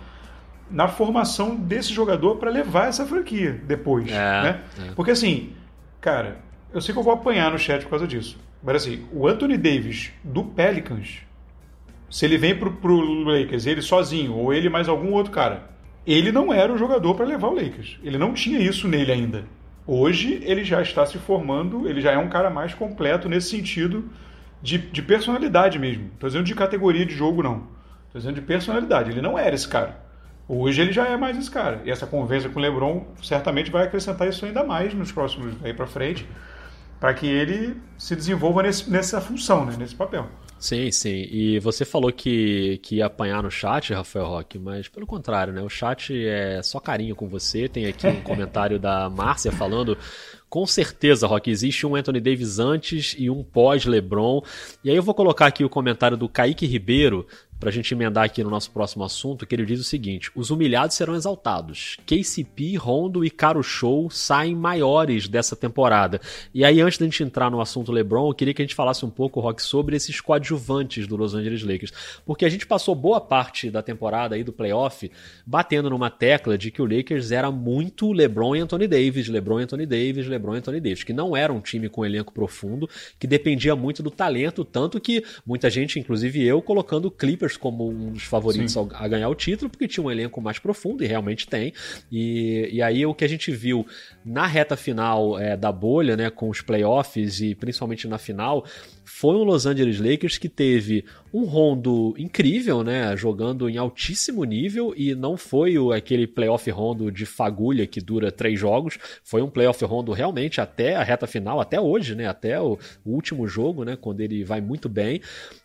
[0.68, 4.10] na formação desse jogador para levar essa franquia depois.
[4.10, 4.60] É, né?
[4.88, 4.90] É.
[4.96, 5.52] Porque assim,
[6.00, 6.38] cara,
[6.72, 8.36] eu sei que eu vou apanhar no chat por causa disso.
[8.64, 11.18] Mas assim, o Anthony Davis do Pelicans,
[12.09, 15.68] se ele vem pro, pro Lakers, ele sozinho, ou ele mais algum outro cara,
[16.07, 17.98] ele não era o jogador para levar o Lakers.
[18.03, 19.44] Ele não tinha isso nele ainda.
[19.87, 24.09] Hoje ele já está se formando, ele já é um cara mais completo nesse sentido
[24.62, 26.07] de, de personalidade mesmo.
[26.14, 27.68] Estou dizendo de categoria de jogo, não.
[28.07, 29.11] Estou dizendo de personalidade.
[29.11, 30.03] Ele não era esse cara.
[30.48, 31.83] Hoje ele já é mais esse cara.
[31.85, 35.74] E essa conversa com o LeBron certamente vai acrescentar isso ainda mais nos próximos aí
[35.74, 36.27] para frente
[37.04, 40.26] para que ele se desenvolva nesse, nessa função, né, nesse papel.
[40.58, 41.28] Sim, sim.
[41.30, 45.60] E você falou que, que ia apanhar no chat, Rafael Roque, mas pelo contrário, né?
[45.60, 47.68] O chat é só carinho com você.
[47.68, 49.98] Tem aqui um comentário da Márcia falando.
[50.48, 54.40] Com certeza, Rock, existe um Anthony Davis antes e um pós-LeBron.
[54.82, 57.26] E aí eu vou colocar aqui o comentário do Kaique Ribeiro,
[57.64, 60.50] para a gente emendar aqui no nosso próximo assunto, que ele diz o seguinte: os
[60.50, 61.96] humilhados serão exaltados.
[62.05, 66.20] KCP, Rondo e Caro Show saem maiores dessa temporada.
[66.53, 69.07] E aí, antes da gente entrar no assunto LeBron, eu queria que a gente falasse
[69.07, 71.90] um pouco, Rock, sobre esses coadjuvantes do Los Angeles Lakers.
[72.27, 75.11] Porque a gente passou boa parte da temporada aí do playoff
[75.46, 79.62] batendo numa tecla de que o Lakers era muito LeBron e Anthony Davis, LeBron e
[79.62, 82.87] Anthony Davis, LeBron e Anthony Davis, que não era um time com um elenco profundo,
[83.18, 88.12] que dependia muito do talento, tanto que muita gente, inclusive eu, colocando Clippers como um
[88.12, 91.72] dos favoritos a ganhar o título, porque tinha um elenco mais profundo, e realmente tem.
[92.10, 93.86] E, e aí o que a gente viu
[94.24, 98.64] na reta final é, da bolha, né, com os playoffs e principalmente na final,
[99.04, 104.94] foi um Los Angeles Lakers que teve um Rondo incrível, né, jogando em altíssimo nível
[104.96, 109.50] e não foi o, aquele playoff Rondo de fagulha que dura três jogos, foi um
[109.50, 113.84] playoff Rondo realmente até a reta final, até hoje, né, até o, o último jogo,
[113.84, 115.20] né, quando ele vai muito bem.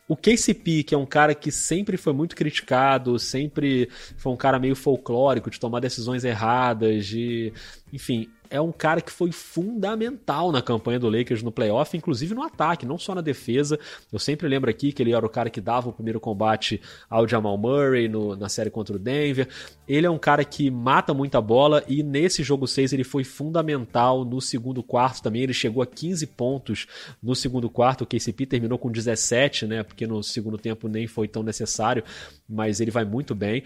[0.09, 4.57] O KCP, que é um cara que sempre foi muito criticado, sempre foi um cara
[4.57, 7.53] meio folclórico, de tomar decisões erradas, de.
[7.93, 12.43] Enfim, é um cara que foi fundamental na campanha do Lakers no playoff, inclusive no
[12.43, 13.79] ataque, não só na defesa.
[14.11, 17.27] Eu sempre lembro aqui que ele era o cara que dava o primeiro combate ao
[17.27, 19.47] Jamal Murray no, na série contra o Denver.
[19.87, 24.25] Ele é um cara que mata muita bola e nesse jogo 6 ele foi fundamental
[24.25, 25.43] no segundo quarto também.
[25.43, 26.87] Ele chegou a 15 pontos
[27.21, 28.03] no segundo quarto.
[28.03, 29.83] O KCP terminou com 17, né?
[29.83, 32.03] Porque no segundo tempo nem foi tão necessário,
[32.47, 33.63] mas ele vai muito bem.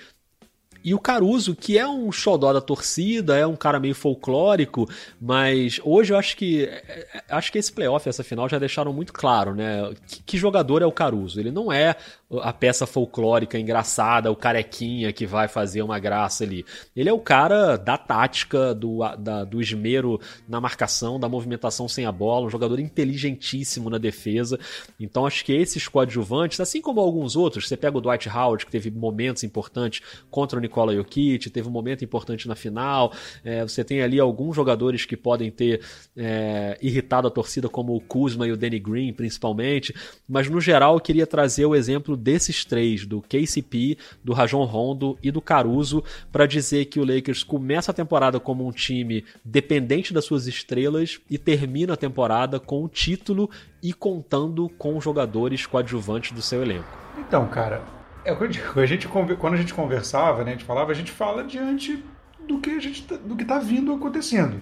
[0.83, 5.79] E o Caruso, que é um xodó da torcida, é um cara meio folclórico, mas
[5.83, 9.13] hoje eu acho que é, é, acho que esse playoff, essa final já deixaram muito
[9.13, 9.93] claro, né?
[10.07, 11.39] Que, que jogador é o Caruso?
[11.39, 11.95] Ele não é
[12.41, 16.65] a peça folclórica engraçada, o carequinha que vai fazer uma graça ali.
[16.95, 22.05] Ele é o cara da tática, do, da, do esmero na marcação, da movimentação sem
[22.05, 24.59] a bola, um jogador inteligentíssimo na defesa.
[24.99, 28.71] Então acho que esses coadjuvantes, assim como alguns outros, você pega o Dwight Howard, que
[28.71, 33.83] teve momentos importantes contra o Nikola Jokic, teve um momento importante na final, é, você
[33.83, 35.81] tem ali alguns jogadores que podem ter
[36.15, 39.93] é, irritado a torcida, como o Kuzma e o Danny Green, principalmente,
[40.27, 45.17] mas no geral eu queria trazer o exemplo desses três, do KCP, do Rajon Rondo
[45.21, 50.13] e do Caruso, para dizer que o Lakers começa a temporada como um time dependente
[50.13, 53.49] das suas estrelas e termina a temporada com o título
[53.81, 56.87] e contando com jogadores coadjuvantes do seu elenco.
[57.19, 57.83] Então, cara,
[58.25, 62.03] é a gente, quando a gente conversava, né, a gente falava, a gente fala diante
[62.47, 64.61] do que a gente tá, do que está vindo acontecendo.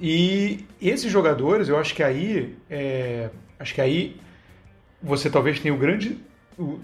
[0.00, 4.16] E esses jogadores, eu acho que aí, é, acho que aí
[5.02, 6.18] você talvez tenha o grande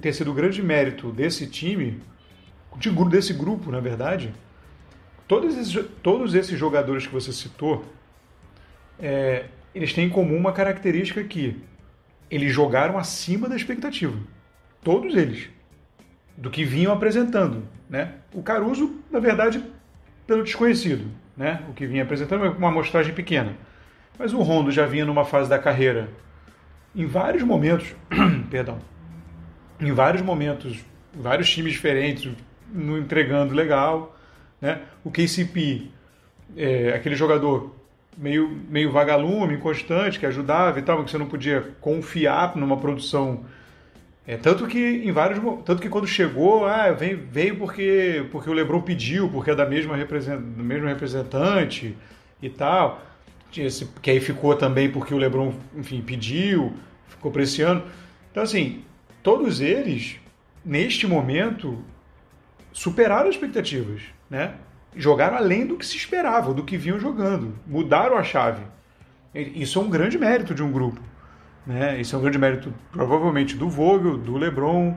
[0.01, 2.01] ter sido o grande mérito desse time,
[2.77, 4.33] de, desse grupo, na verdade,
[5.27, 7.85] todos esses, todos esses jogadores que você citou,
[8.99, 11.57] é, eles têm em comum uma característica que
[12.31, 14.17] eles jogaram acima da expectativa.
[14.83, 15.49] Todos eles.
[16.37, 17.63] Do que vinham apresentando.
[17.89, 18.15] Né?
[18.33, 19.63] O Caruso, na verdade,
[20.27, 21.07] pelo desconhecido.
[21.37, 21.63] Né?
[21.69, 23.55] O que vinha apresentando é uma amostragem pequena.
[24.19, 26.09] Mas o Rondo já vinha numa fase da carreira,
[26.95, 27.95] em vários momentos,
[28.51, 28.79] perdão,
[29.81, 30.79] em vários momentos,
[31.15, 32.33] vários times diferentes,
[32.73, 34.17] não entregando legal.
[34.61, 34.81] Né?
[35.05, 35.91] O KCP,
[36.57, 37.75] é, aquele jogador
[38.17, 43.45] meio, meio vagalume, inconstante, que ajudava e tal, que você não podia confiar numa produção.
[44.27, 48.53] É, tanto que em vários tanto que quando chegou, ah, veio, veio porque, porque o
[48.53, 51.97] LeBron pediu, porque é da mesma represent, do mesmo representante
[52.43, 53.03] e tal.
[53.57, 56.75] Esse, que aí ficou também porque o LeBron, enfim, pediu,
[57.09, 57.85] ficou para esse ano.
[58.31, 58.83] Então, assim,
[59.27, 60.21] todos eles,
[60.65, 61.83] neste momento,
[62.73, 64.55] superaram as expectativas, né?
[64.95, 68.63] Jogaram além do que se esperava, do que vinham jogando, mudaram a chave.
[69.35, 71.01] Isso é um grande mérito de um grupo,
[71.67, 72.01] né?
[72.01, 74.97] Isso é um grande mérito, provavelmente, do Vogel, do LeBron,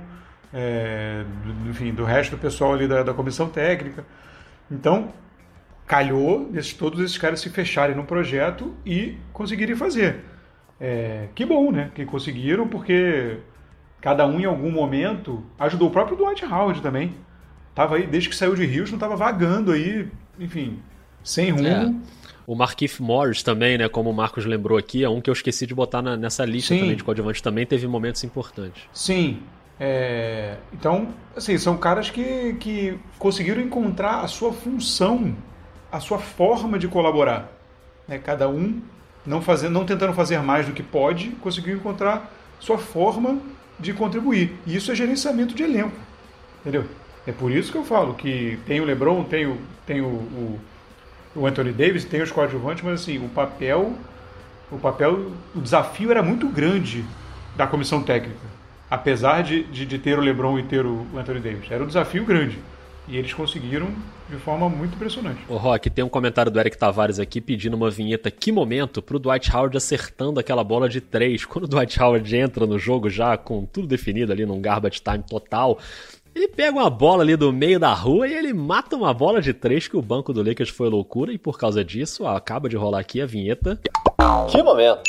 [0.54, 4.06] é, do, enfim, do resto do pessoal ali da, da comissão técnica.
[4.70, 5.12] Então,
[5.88, 10.24] calhou desses, todos esses caras se fecharem no projeto e conseguirem fazer.
[10.80, 11.90] É, que bom, né?
[11.96, 13.40] Que conseguiram, porque
[14.02, 17.14] cada um em algum momento ajudou o próprio Dwight Howard também.
[17.76, 20.08] Tava aí, desde que saiu de Houston, tava vagando aí,
[20.40, 20.80] enfim,
[21.24, 21.68] sem rumo.
[21.68, 21.94] É.
[22.46, 23.88] O Marquise Morris também, né?
[23.88, 26.74] Como o Marcos lembrou aqui, é um que eu esqueci de botar na, nessa lista
[26.74, 26.82] Sim.
[26.82, 28.84] também de coadjuvantes, também teve momentos importantes.
[28.92, 29.40] Sim.
[29.80, 35.36] É, então, assim, são caras que, que conseguiram encontrar a sua função,
[35.92, 37.50] a sua forma de colaborar.
[38.08, 38.18] Né?
[38.18, 38.82] Cada um
[39.26, 43.40] não, fazendo, não tentando fazer mais do que pode, conseguiu encontrar sua forma
[43.80, 44.56] de contribuir.
[44.66, 45.96] E isso é gerenciamento de elenco.
[46.62, 46.86] Entendeu?
[47.26, 50.60] É por isso que eu falo que tem o LeBron, tem o, tem o, o,
[51.36, 53.94] o Anthony Davis, tem os coadjuvantes, mas assim, o papel,
[54.72, 57.06] o papel, o desafio era muito grande
[57.56, 58.40] da comissão técnica.
[58.90, 61.70] Apesar de, de, de ter o LeBron e ter o Anthony Davis.
[61.70, 62.58] Era um desafio grande.
[63.10, 63.88] E eles conseguiram
[64.30, 65.40] de forma muito impressionante.
[65.50, 68.30] O Rock, tem um comentário do Eric Tavares aqui pedindo uma vinheta.
[68.30, 71.44] Que momento pro Dwight Howard acertando aquela bola de três.
[71.44, 75.24] Quando o Dwight Howard entra no jogo já com tudo definido ali num garbage time
[75.28, 75.80] total,
[76.36, 79.54] ele pega uma bola ali do meio da rua e ele mata uma bola de
[79.54, 83.00] três que o banco do Lakers foi loucura e por causa disso acaba de rolar
[83.00, 83.80] aqui a vinheta.
[84.52, 85.02] Que momento!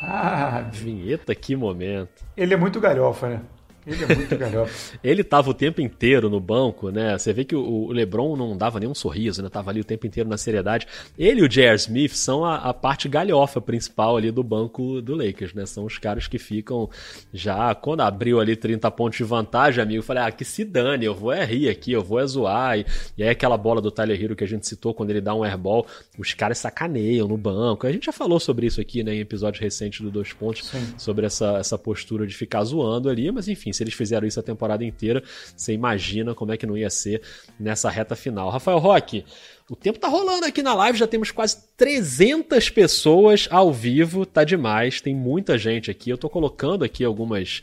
[0.00, 2.24] Ah, vinheta, que momento.
[2.34, 3.40] Ele é muito galhofa, né?
[3.86, 4.98] Ele é muito galhofa.
[5.04, 7.16] ele tava o tempo inteiro no banco, né?
[7.16, 9.48] Você vê que o LeBron não dava nenhum sorriso, né?
[9.48, 10.86] Tava ali o tempo inteiro na seriedade.
[11.18, 11.76] Ele e o J.R.
[11.76, 15.66] Smith são a, a, parte galhofa principal ali do banco do Lakers, né?
[15.66, 16.88] São os caras que ficam
[17.32, 17.74] já...
[17.74, 21.14] Quando abriu ali 30 pontos de vantagem, amigo, eu falei, ah, que se dane, eu
[21.14, 22.78] vou é rir aqui, eu vou é zoar.
[22.78, 22.86] E,
[23.18, 25.44] e aí aquela bola do Tyler Hero que a gente citou, quando ele dá um
[25.44, 25.86] airball,
[26.18, 27.86] os caras sacaneiam no banco.
[27.86, 29.14] A gente já falou sobre isso aqui, né?
[29.14, 30.94] Em episódios recentes do Dois Pontos, Sim.
[30.96, 34.42] sobre essa, essa postura de ficar zoando ali, mas enfim, se eles fizeram isso a
[34.42, 35.22] temporada inteira,
[35.56, 37.22] você imagina como é que não ia ser
[37.58, 38.50] nessa reta final.
[38.50, 39.24] Rafael Roque,
[39.68, 44.44] o tempo tá rolando aqui na live, já temos quase 300 pessoas ao vivo, tá
[44.44, 46.10] demais, tem muita gente aqui.
[46.10, 47.62] Eu tô colocando aqui algumas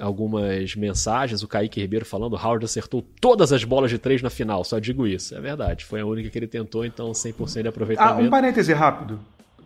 [0.00, 4.62] algumas mensagens, o Kaique Ribeiro falando, Howard acertou todas as bolas de três na final,
[4.62, 5.34] só digo isso.
[5.34, 8.14] É verdade, foi a única que ele tentou, então 100% de aproveitamento.
[8.14, 9.18] Ah, um parêntese rápido,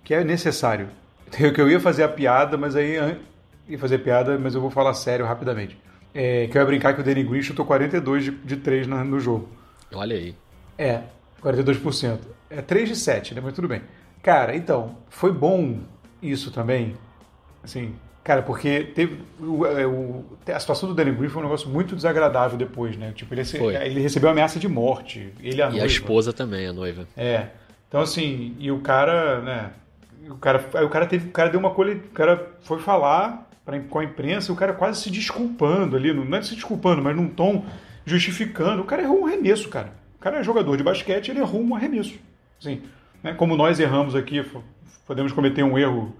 [0.03, 0.89] que é necessário.
[1.33, 2.99] Que eu ia fazer a piada, mas aí
[3.69, 5.79] ia fazer piada, mas eu vou falar sério rapidamente.
[6.15, 9.03] É, que eu ia brincar que o Danny Green chutou 42 de, de 3 no,
[9.05, 9.49] no jogo.
[9.95, 10.35] Olha aí.
[10.77, 11.01] É,
[11.43, 12.19] 42%.
[12.51, 13.41] É 3 de 7, né?
[13.43, 13.83] Mas tudo bem.
[14.23, 15.81] Cara, então, foi bom
[16.21, 16.95] isso também.
[17.63, 19.21] Assim, cara, porque teve.
[19.41, 23.13] O, é, o, a situação do Danny Green foi um negócio muito desagradável depois, né?
[23.15, 23.43] Tipo, ele,
[23.85, 25.33] ele recebeu ameaça de morte.
[25.41, 27.07] Ele a e a esposa também, a noiva.
[27.17, 27.49] É.
[27.89, 29.71] Então, assim, e o cara, né?
[30.29, 31.29] O cara, aí o cara teve.
[31.29, 31.95] O cara deu uma colhe.
[31.95, 36.37] O cara foi falar pra, com a imprensa, o cara quase se desculpando ali, não
[36.37, 37.65] é se desculpando, mas num tom
[38.05, 38.83] justificando.
[38.83, 39.93] O cara errou um arremesso, cara.
[40.17, 42.15] O cara é jogador de basquete, ele errou um arremesso.
[42.61, 42.83] Assim,
[43.23, 43.35] né?
[43.35, 44.45] Como nós erramos aqui,
[45.07, 46.15] podemos cometer um erro,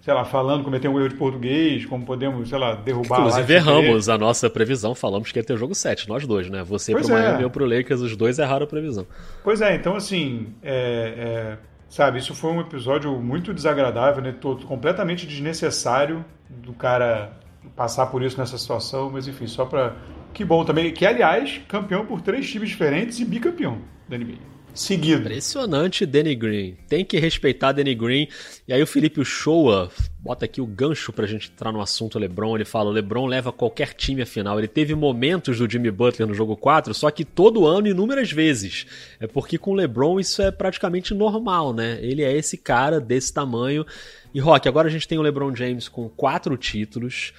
[0.00, 4.08] sei lá, falando, cometer um erro de português, como podemos, sei lá, derrubar Inclusive erramos
[4.08, 6.62] a nossa previsão, falamos que ia ter jogo 7, nós dois, né?
[6.62, 7.22] Você pois pro é.
[7.22, 9.06] Miami e eu pro Lakers, os dois erraram a previsão.
[9.42, 14.32] Pois é, então assim, é, é, sabe, isso foi um episódio muito desagradável, né?
[14.32, 17.32] Todo, completamente desnecessário do cara
[17.76, 19.96] passar por isso nessa situação, mas enfim, só para
[20.32, 24.57] que bom também, que aliás, campeão por três times diferentes e bicampeão da NBA.
[24.78, 25.22] Seguido.
[25.22, 26.76] Impressionante Danny Green.
[26.88, 28.28] Tem que respeitar Danny Green.
[28.66, 32.54] E aí o Felipe Showa bota aqui o gancho pra gente entrar no assunto LeBron.
[32.54, 34.56] Ele fala: o LeBron leva qualquer time à final.
[34.56, 38.86] Ele teve momentos do Jimmy Butler no jogo 4, só que todo ano, inúmeras vezes.
[39.18, 41.98] É porque com o LeBron isso é praticamente normal, né?
[42.00, 43.84] Ele é esse cara desse tamanho
[44.32, 47.32] e Rock, agora a gente tem o LeBron James com quatro títulos.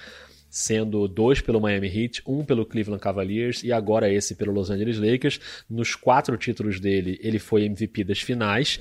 [0.50, 4.98] Sendo dois pelo Miami Heat, um pelo Cleveland Cavaliers e agora esse pelo Los Angeles
[4.98, 5.40] Lakers.
[5.70, 8.80] Nos quatro títulos dele, ele foi MVP das finais.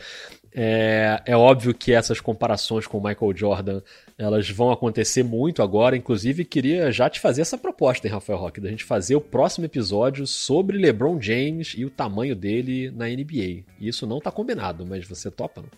[0.51, 3.81] É, é óbvio que essas comparações com o Michael Jordan
[4.17, 5.95] elas vão acontecer muito agora.
[5.95, 9.65] Inclusive, queria já te fazer essa proposta, hein, Rafael Roque, da gente fazer o próximo
[9.65, 13.63] episódio sobre LeBron James e o tamanho dele na NBA.
[13.79, 15.69] Isso não está combinado, mas você topa, não?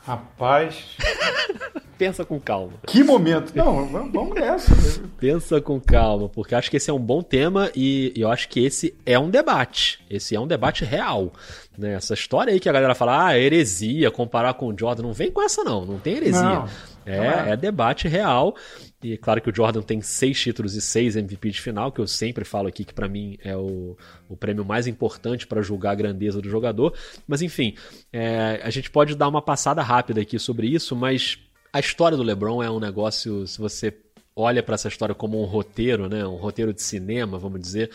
[0.00, 0.96] Rapaz.
[1.98, 2.74] Pensa com calma.
[2.86, 3.52] Que momento.
[3.56, 4.72] Não, vamos nessa.
[5.18, 8.64] Pensa com calma, porque acho que esse é um bom tema e eu acho que
[8.64, 9.98] esse é um debate.
[10.08, 11.32] Esse é um debate real.
[11.76, 11.94] Né?
[11.94, 15.30] Essa história aí que a galera fala, ah, heresia, comparar com o Jordan, não vem
[15.30, 16.42] com essa não, não tem heresia.
[16.42, 16.68] Não,
[17.04, 17.50] é, é.
[17.50, 18.54] é debate real.
[19.02, 22.06] E claro que o Jordan tem seis títulos e seis MVP de final, que eu
[22.06, 23.96] sempre falo aqui que para mim é o,
[24.28, 26.92] o prêmio mais importante para julgar a grandeza do jogador.
[27.26, 27.74] Mas enfim,
[28.12, 31.38] é, a gente pode dar uma passada rápida aqui sobre isso, mas
[31.72, 33.94] a história do LeBron é um negócio, se você
[34.34, 37.90] olha para essa história como um roteiro, né, um roteiro de cinema, vamos dizer,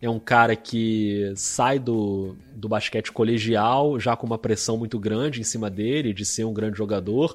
[0.00, 5.40] é um cara que sai do, do basquete colegial já com uma pressão muito grande
[5.40, 7.34] em cima dele, de ser um grande jogador.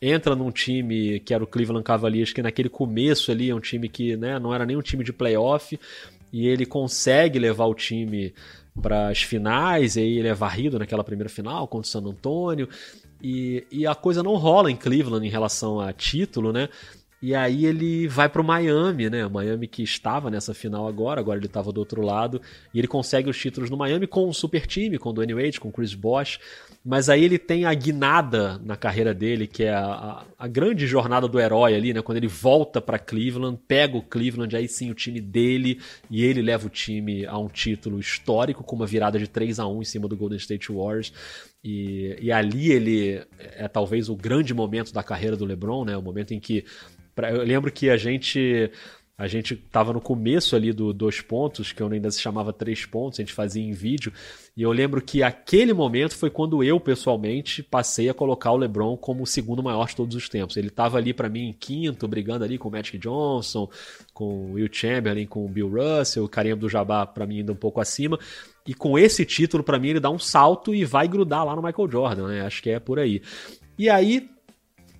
[0.00, 3.88] Entra num time que era o Cleveland Cavaliers, que naquele começo ali é um time
[3.88, 5.80] que né, não era nem um time de playoff,
[6.30, 8.34] e ele consegue levar o time
[8.80, 12.68] para as finais, e aí ele é varrido naquela primeira final contra o San Antonio.
[13.22, 16.68] E, e a coisa não rola em Cleveland em relação a título, né?
[17.22, 19.24] E aí ele vai pro Miami, né?
[19.24, 22.42] O Miami que estava nessa final agora, agora ele estava do outro lado.
[22.74, 25.60] E ele consegue os títulos no Miami com um super time, com o Dwayne Wade,
[25.60, 26.40] com o Chris Bosh.
[26.84, 30.84] Mas aí ele tem a guinada na carreira dele, que é a, a, a grande
[30.84, 32.02] jornada do herói ali, né?
[32.02, 35.80] Quando ele volta para Cleveland, pega o Cleveland, aí sim o time dele,
[36.10, 39.66] e ele leva o time a um título histórico, com uma virada de 3 a
[39.68, 41.12] 1 em cima do Golden State Warriors.
[41.64, 45.96] E, e ali ele é talvez o grande momento da carreira do LeBron, né?
[45.96, 46.64] O momento em que
[47.16, 48.70] eu lembro que a gente
[49.16, 53.20] a gente estava no começo ali do dois pontos, que ainda se chamava três pontos,
[53.20, 54.12] a gente fazia em vídeo,
[54.56, 58.96] e eu lembro que aquele momento foi quando eu, pessoalmente, passei a colocar o LeBron
[58.96, 60.56] como o segundo maior de todos os tempos.
[60.56, 63.70] Ele estava ali para mim em quinto, brigando ali com o Magic Johnson,
[64.12, 67.52] com o Will Chamberlain, com o Bill Russell, o Kareem do Jabá para mim ainda
[67.52, 68.18] um pouco acima,
[68.66, 71.62] e com esse título para mim ele dá um salto e vai grudar lá no
[71.62, 72.42] Michael Jordan, né?
[72.42, 73.22] Acho que é por aí.
[73.78, 74.28] E aí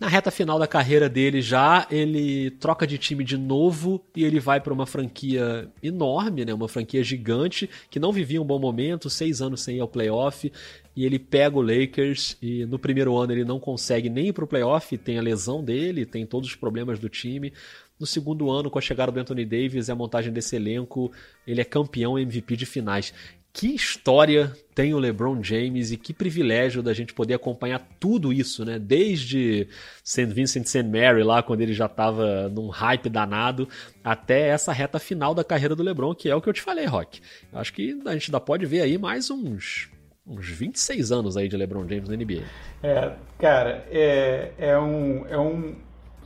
[0.03, 4.41] na reta final da carreira dele já, ele troca de time de novo e ele
[4.41, 6.53] vai para uma franquia enorme, né?
[6.53, 10.51] Uma franquia gigante que não vivia um bom momento, seis anos sem ir ao playoff.
[10.97, 14.43] E ele pega o Lakers e no primeiro ano ele não consegue nem ir para
[14.43, 17.53] o playoff, tem a lesão dele, tem todos os problemas do time.
[17.97, 21.13] No segundo ano, com a chegada do Anthony Davis e a montagem desse elenco,
[21.47, 23.15] ele é campeão MVP de finais.
[23.53, 28.65] Que história tem o LeBron James e que privilégio da gente poder acompanhar tudo isso,
[28.65, 28.79] né?
[28.79, 29.69] Desde
[30.03, 30.25] St.
[30.27, 30.83] Vincent St.
[30.85, 33.69] Mary, lá quando ele já estava num hype danado,
[34.03, 36.87] até essa reta final da carreira do LeBron, que é o que eu te falei,
[36.87, 37.21] Rock.
[37.53, 39.91] Acho que a gente ainda pode ver aí mais uns,
[40.27, 42.45] uns 26 anos aí de LeBron James na NBA.
[42.83, 45.75] É, cara, é, é, um, é um.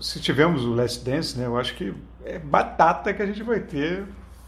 [0.01, 1.47] Se tivermos o Last Dance, né?
[1.47, 1.93] Eu acho que
[2.25, 4.05] é batata que a gente vai ter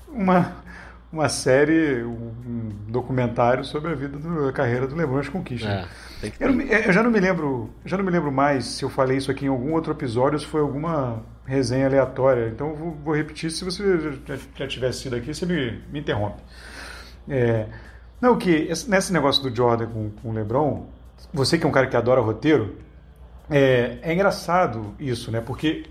[0.06, 0.62] uma
[1.10, 5.70] uma série, um documentário sobre a vida, do, a carreira do LeBron as conquistas.
[6.22, 9.16] É, eu, eu, já não me lembro, já não me lembro mais se eu falei
[9.16, 12.48] isso aqui em algum outro episódio ou se foi alguma resenha aleatória.
[12.48, 13.50] Então vou, vou, repetir.
[13.50, 16.42] Se você já, já, tivesse sido aqui, você me, me interrompe.
[17.26, 17.66] É,
[18.20, 20.86] não, que nesse negócio do Jordan com, com o LeBron,
[21.32, 22.76] você que é um cara que adora roteiro,
[23.50, 25.40] é, é engraçado isso, né?
[25.40, 25.86] Porque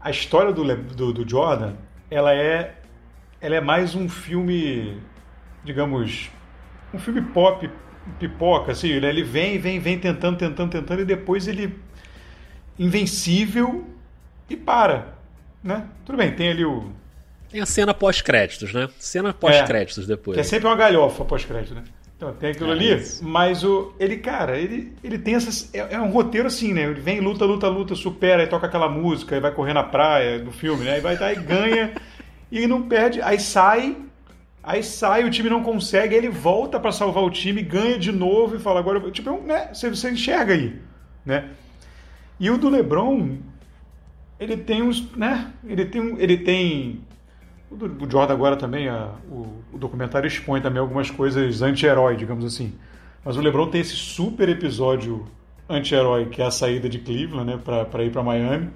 [0.00, 1.74] a história do, do, do Jordan,
[2.10, 2.81] ela é
[3.42, 4.96] ela é mais um filme,
[5.64, 6.30] digamos,
[6.94, 7.68] um filme pop,
[8.20, 9.08] pipoca, assim, né?
[9.08, 11.76] ele vem, vem, vem tentando, tentando, tentando, e depois ele
[12.78, 13.84] invencível
[14.48, 15.14] e para,
[15.62, 15.88] né?
[16.06, 16.92] Tudo bem, tem ali o...
[17.50, 18.88] Tem a cena pós-créditos, né?
[18.96, 20.36] Cena pós-créditos é, depois.
[20.36, 21.82] Que é sempre uma galhofa pós-crédito, né?
[22.16, 23.24] Então, tem aquilo é ali, isso.
[23.24, 25.68] mas o, ele, cara, ele, ele tem essas.
[25.74, 26.84] É, é, um roteiro assim, né?
[26.84, 30.38] Ele vem, luta, luta, luta, supera, e toca aquela música, e vai correr na praia
[30.38, 30.98] do filme, né?
[30.98, 31.92] E vai dar e ganha.
[32.60, 33.96] e não perde, aí sai,
[34.62, 38.56] aí sai, o time não consegue, ele volta para salvar o time, ganha de novo
[38.56, 40.78] e fala agora, tipo, é né, você, você enxerga aí,
[41.24, 41.48] né?
[42.38, 43.38] E o do LeBron,
[44.38, 45.50] ele tem uns, né?
[45.64, 47.00] Ele tem, ele tem
[47.70, 52.74] o Jordan agora também, a, o, o, documentário expõe também algumas coisas anti-herói, digamos assim.
[53.24, 55.26] Mas o LeBron tem esse super episódio
[55.66, 57.58] anti-herói, que é a saída de Cleveland, né,
[57.90, 58.68] para ir para Miami,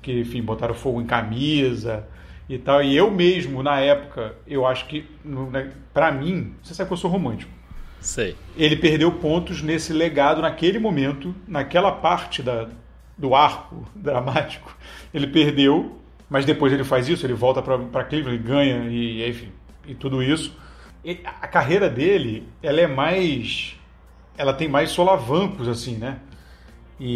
[0.00, 2.08] que, enfim, botaram fogo em camisa,
[2.48, 2.82] e tal.
[2.82, 6.98] E eu mesmo, na época, eu acho que, né, para mim, você sabe que eu
[6.98, 7.52] sou romântico.
[8.00, 8.36] Sei.
[8.56, 12.68] Ele perdeu pontos nesse legado, naquele momento, naquela parte da,
[13.16, 14.74] do arco dramático.
[15.12, 19.52] Ele perdeu, mas depois ele faz isso, ele volta para Cleveland, ganha e, enfim,
[19.86, 20.56] e tudo isso.
[21.04, 23.76] E a carreira dele, ela é mais,
[24.36, 26.18] ela tem mais solavancos assim, né?
[27.00, 27.12] E,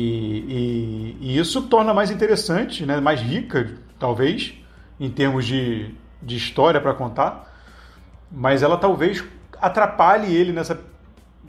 [0.48, 3.00] e, e isso torna mais interessante, né?
[3.00, 4.54] Mais rica, talvez,
[5.02, 5.92] em termos de,
[6.22, 7.52] de história para contar.
[8.30, 9.24] Mas ela talvez
[9.60, 10.80] atrapalhe ele nessa,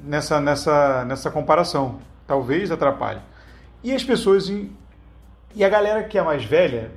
[0.04, 2.00] nessa, nessa, nessa comparação.
[2.26, 3.20] Talvez atrapalhe.
[3.84, 4.52] E as pessoas.
[5.56, 6.90] E a galera que é mais velha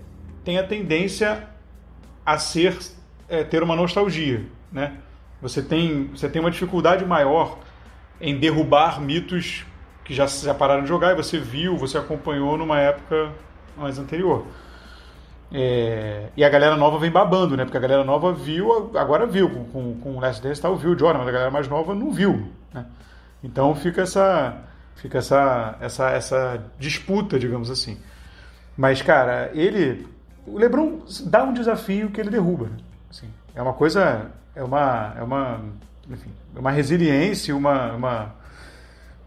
[0.43, 1.47] tem a tendência
[2.25, 2.79] a ser
[3.29, 4.97] é, ter uma nostalgia, né?
[5.43, 7.59] Você tem, você tem uma dificuldade maior
[8.19, 9.67] em derrubar mitos
[10.05, 13.31] que já, já pararam de jogar e você viu, você acompanhou numa época
[13.77, 14.47] mais anterior.
[15.53, 17.65] É, e a galera nova vem babando, né?
[17.65, 20.91] Porque a galera nova viu, agora viu, com, com, com o Last Dance tal, viu
[20.91, 22.85] o Jordan, mas a galera mais nova não viu, né?
[23.43, 24.57] Então fica essa,
[24.97, 27.99] fica essa, essa, essa disputa, digamos assim.
[28.77, 30.07] Mas, cara, ele
[30.47, 32.67] o LeBron dá um desafio que ele derruba.
[32.67, 32.77] Né?
[33.11, 35.61] Assim, é uma coisa, é uma, é uma,
[36.09, 38.35] enfim, é uma resiliência, uma, uma,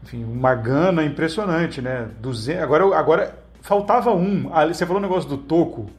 [0.02, 2.08] enfim, uma gana impressionante, né?
[2.20, 4.50] 200, agora, agora faltava um.
[4.68, 5.90] Você falou o negócio do toco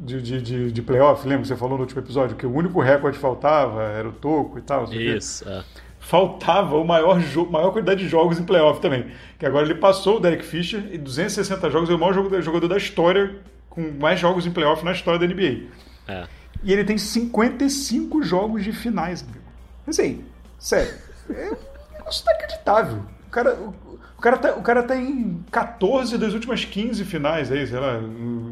[0.00, 2.80] de, de, de, de playoff, lembra que você falou no último episódio que o único
[2.80, 4.84] recorde que faltava era o toco e tal.
[4.92, 5.46] Isso.
[5.46, 5.62] É.
[5.98, 7.18] Faltava o maior,
[7.50, 9.10] maior quantidade de jogos em playoff também.
[9.38, 12.78] Que agora ele passou o Derek Fisher e 260 jogos é o maior jogador da
[12.78, 13.36] história
[13.68, 15.66] com mais jogos em playoff na história da NBA.
[16.08, 16.26] É.
[16.62, 19.44] E ele tem 55 jogos de finais, amigo.
[19.86, 20.24] Assim,
[20.58, 20.94] sério.
[21.28, 23.02] É um negócio inacreditável.
[23.26, 23.74] O cara, o,
[24.16, 28.00] o, cara tá, o cara tá em 14 das últimas 15 finais aí, sei lá,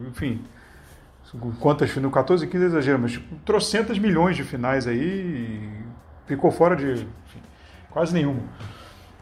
[0.08, 0.44] enfim.
[1.60, 2.12] Quantas finais?
[2.12, 5.68] 14, 15 é exagero, mas tipo, trocentas milhões de finais aí
[6.26, 7.42] ficou fora de enfim,
[7.90, 8.40] quase nenhuma.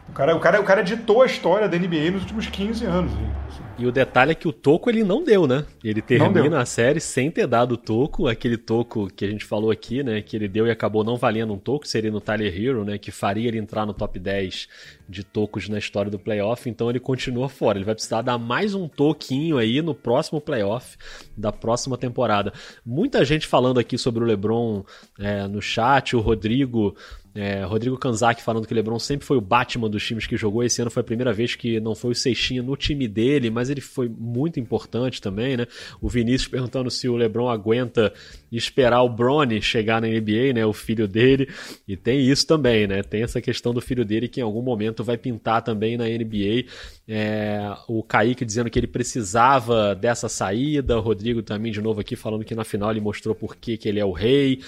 [0.07, 3.11] O cara, o, cara, o cara ditou a história da NBA nos últimos 15 anos.
[3.49, 3.66] Assim.
[3.79, 5.63] E o detalhe é que o toco ele não deu, né?
[5.83, 9.69] Ele termina a série sem ter dado o toco, aquele toco que a gente falou
[9.69, 10.19] aqui, né?
[10.19, 12.97] Que ele deu e acabou não valendo um toco, seria no Tyler Hero, né?
[12.97, 14.67] Que faria ele entrar no top 10
[15.07, 17.77] de tocos na história do playoff, então ele continua fora.
[17.77, 20.97] Ele vai precisar dar mais um toquinho aí no próximo playoff
[21.37, 22.51] da próxima temporada.
[22.83, 24.83] Muita gente falando aqui sobre o LeBron
[25.19, 26.95] é, no chat, o Rodrigo
[27.37, 30.63] é, Rodrigo Kanzaki falando que o LeBron sempre foi o Batman dos times que jogou.
[30.63, 33.66] Esse ano foi a primeira vez que não foi o Seixinha no time dele, mas
[33.69, 35.67] ele foi muito importante também, né?
[36.01, 38.13] O Vinícius perguntando se o LeBron aguenta
[38.51, 40.65] esperar o Bronny chegar na NBA, né?
[40.65, 41.49] O filho dele.
[41.87, 43.03] E tem isso também, né?
[43.03, 46.65] Tem essa questão do filho dele que em algum momento vai pintar também na NBA.
[47.07, 50.97] É, o Kaique dizendo que ele precisava dessa saída.
[50.97, 53.99] O Rodrigo também de novo aqui falando que na final ele mostrou por que ele
[53.99, 54.61] é o rei.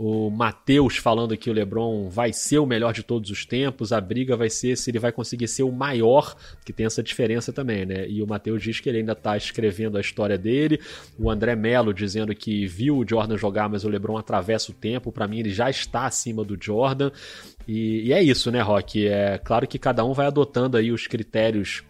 [0.00, 4.00] O Matheus falando que o LeBron vai ser o melhor de todos os tempos, a
[4.00, 7.84] briga vai ser se ele vai conseguir ser o maior, que tem essa diferença também,
[7.84, 8.08] né?
[8.08, 10.80] E o Matheus diz que ele ainda está escrevendo a história dele.
[11.18, 15.10] O André Melo dizendo que viu o Jordan jogar, mas o LeBron atravessa o tempo.
[15.10, 17.10] Para mim, ele já está acima do Jordan.
[17.66, 19.04] E, e, é isso, né, Rock?
[19.04, 21.82] É claro que cada um vai adotando aí os critérios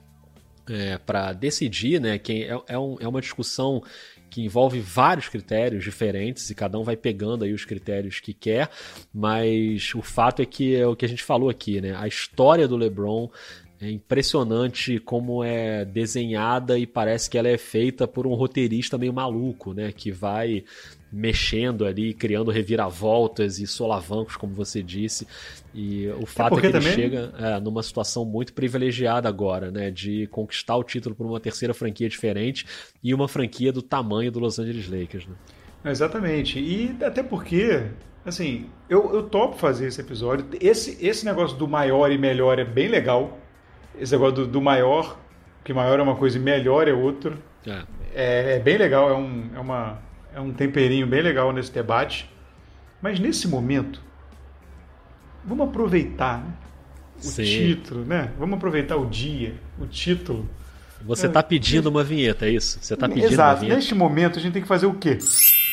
[0.67, 2.19] é, para decidir, né?
[2.19, 3.83] Quem é, é, um, é uma discussão
[4.31, 8.71] que envolve vários critérios diferentes e cada um vai pegando aí os critérios que quer,
[9.13, 11.97] mas o fato é que é o que a gente falou aqui, né?
[11.97, 13.31] A história do LeBron
[13.81, 19.13] é impressionante como é desenhada e parece que ela é feita por um roteirista meio
[19.13, 19.93] maluco, né?
[19.93, 20.65] Que vai
[21.11, 25.27] mexendo ali, criando reviravoltas e solavancos, como você disse.
[25.75, 26.93] E o fato é, é que ele também...
[26.93, 29.91] chega é, numa situação muito privilegiada agora, né?
[29.91, 32.67] De conquistar o título por uma terceira franquia diferente
[33.03, 35.35] e uma franquia do tamanho do Los Angeles Lakers, né?
[35.85, 36.59] Exatamente.
[36.59, 37.85] E até porque,
[38.25, 40.47] assim, eu, eu topo fazer esse episódio.
[40.61, 43.39] Esse, esse negócio do maior e melhor é bem legal.
[43.99, 45.19] Esse negócio do, do maior,
[45.65, 47.39] que maior é uma coisa e melhor é outra.
[47.67, 47.83] É.
[48.15, 50.08] É, é bem legal, é, um, é uma
[50.39, 52.31] é um temperinho bem legal nesse debate.
[53.03, 54.01] Mas nesse momento,
[55.45, 56.53] vamos aproveitar né?
[57.19, 57.43] o Sim.
[57.43, 58.33] título, né?
[58.39, 60.49] Vamos aproveitar o dia, o título.
[61.03, 62.79] Você está é, pedindo uma vinheta, é isso?
[62.81, 63.51] Você está pedindo Exato.
[63.51, 63.77] uma vinheta.
[63.77, 65.19] Neste momento a gente tem que fazer o quê?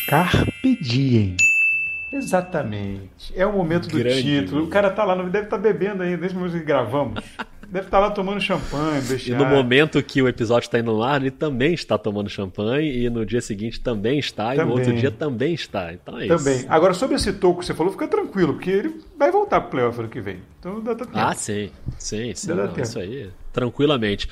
[0.08, 1.36] Carpe diem.
[2.12, 3.34] Exatamente.
[3.36, 4.64] É o momento do Grande título.
[4.64, 7.24] O cara tá lá, deve estar tá bebendo ainda, nesse momento que gravamos.
[7.76, 11.04] Deve estar tá lá tomando champanhe, E no momento que o episódio está indo no
[11.04, 14.62] ar, ele também está tomando champanhe, e no dia seguinte também está, também.
[14.62, 15.92] e no outro dia também está.
[15.92, 16.60] Então é também.
[16.60, 16.68] isso.
[16.70, 20.00] Agora, sobre esse toco que você falou, fica tranquilo, porque ele vai voltar pro playoff
[20.00, 20.40] ano que vem.
[20.58, 21.12] Então dá tempo.
[21.14, 21.70] Ah, sim.
[21.98, 22.54] Sim, sim.
[22.54, 23.30] Não, isso aí.
[23.52, 24.30] tranquilamente.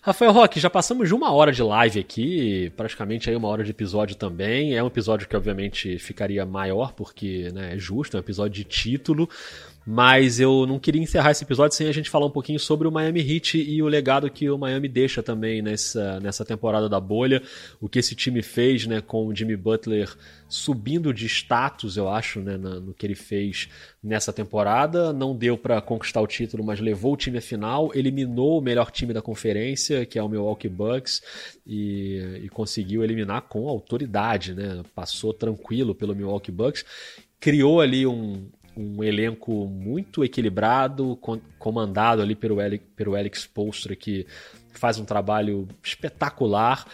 [0.00, 3.70] Rafael Roque, já passamos de uma hora de live aqui, praticamente aí uma hora de
[3.70, 4.76] episódio também.
[4.76, 8.64] É um episódio que obviamente ficaria maior, porque né, é justo, é um episódio de
[8.64, 9.28] título.
[9.86, 12.92] Mas eu não queria encerrar esse episódio sem a gente falar um pouquinho sobre o
[12.92, 17.42] Miami Heat e o legado que o Miami deixa também nessa, nessa temporada da bolha.
[17.80, 20.10] O que esse time fez né, com o Jimmy Butler
[20.48, 23.68] subindo de status, eu acho, né, no que ele fez
[24.02, 25.12] nessa temporada.
[25.12, 28.90] Não deu para conquistar o título, mas levou o time à final, eliminou o melhor
[28.90, 31.20] time da conferência, que é o Milwaukee Bucks,
[31.66, 34.54] e, e conseguiu eliminar com autoridade.
[34.54, 34.82] Né?
[34.94, 36.84] Passou tranquilo pelo Milwaukee Bucks
[37.44, 41.18] criou ali um, um elenco muito equilibrado,
[41.58, 44.26] comandado ali pelo, Alex, pelo Alex Polstra, que
[44.72, 46.84] faz um trabalho espetacular.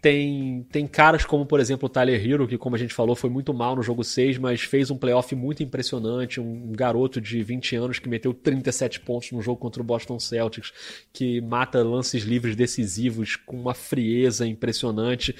[0.00, 3.30] Tem, tem caras como, por exemplo, o Tyler Hero, que, como a gente falou, foi
[3.30, 6.40] muito mal no jogo 6, mas fez um playoff muito impressionante.
[6.40, 10.72] Um garoto de 20 anos que meteu 37 pontos no jogo contra o Boston Celtics,
[11.12, 15.36] que mata lances livres decisivos com uma frieza impressionante.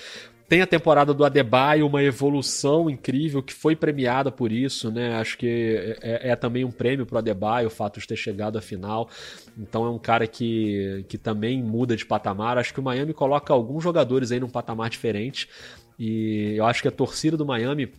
[0.52, 5.16] Tem a temporada do Adebayo, uma evolução incrível que foi premiada por isso, né?
[5.16, 5.46] Acho que
[6.02, 8.60] é, é, é também um prêmio para o Adebayo o fato de ter chegado à
[8.60, 9.08] final.
[9.56, 12.58] Então é um cara que, que também muda de patamar.
[12.58, 15.48] Acho que o Miami coloca alguns jogadores aí num patamar diferente.
[15.98, 17.90] E eu acho que a torcida do Miami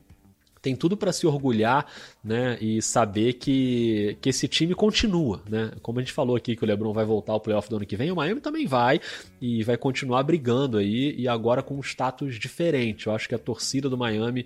[0.63, 1.85] tem tudo para se orgulhar
[2.23, 5.41] né, e saber que, que esse time continua.
[5.47, 5.71] Né?
[5.81, 7.97] Como a gente falou aqui que o LeBron vai voltar ao playoff do ano que
[7.97, 9.01] vem, o Miami também vai
[9.41, 13.07] e vai continuar brigando aí e agora com um status diferente.
[13.07, 14.45] Eu acho que a torcida do Miami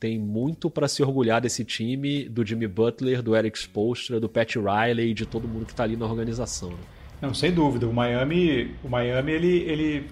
[0.00, 4.54] tem muito para se orgulhar desse time, do Jimmy Butler, do Eric Spoelstra, do Pat
[4.56, 6.70] Riley e de todo mundo que está ali na organização.
[6.70, 6.78] Né?
[7.20, 7.86] Não, sem dúvida.
[7.86, 10.06] O Miami, o Miami ele, ele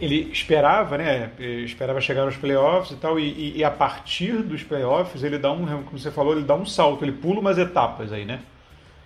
[0.00, 1.30] ele esperava, né?
[1.64, 5.64] Esperava chegar aos playoffs e tal, e, e, a partir dos playoffs ele dá um,
[5.84, 8.40] como você falou, ele dá um salto, ele pula umas etapas aí, né?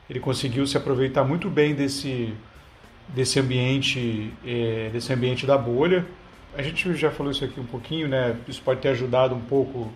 [0.08, 2.32] Ele conseguiu se aproveitar muito bem desse
[3.08, 6.06] desse ambiente é, desse ambiente da bolha.
[6.56, 8.36] A gente já falou isso aqui um pouquinho, né?
[8.48, 9.92] Isso pode ter ajudado um pouco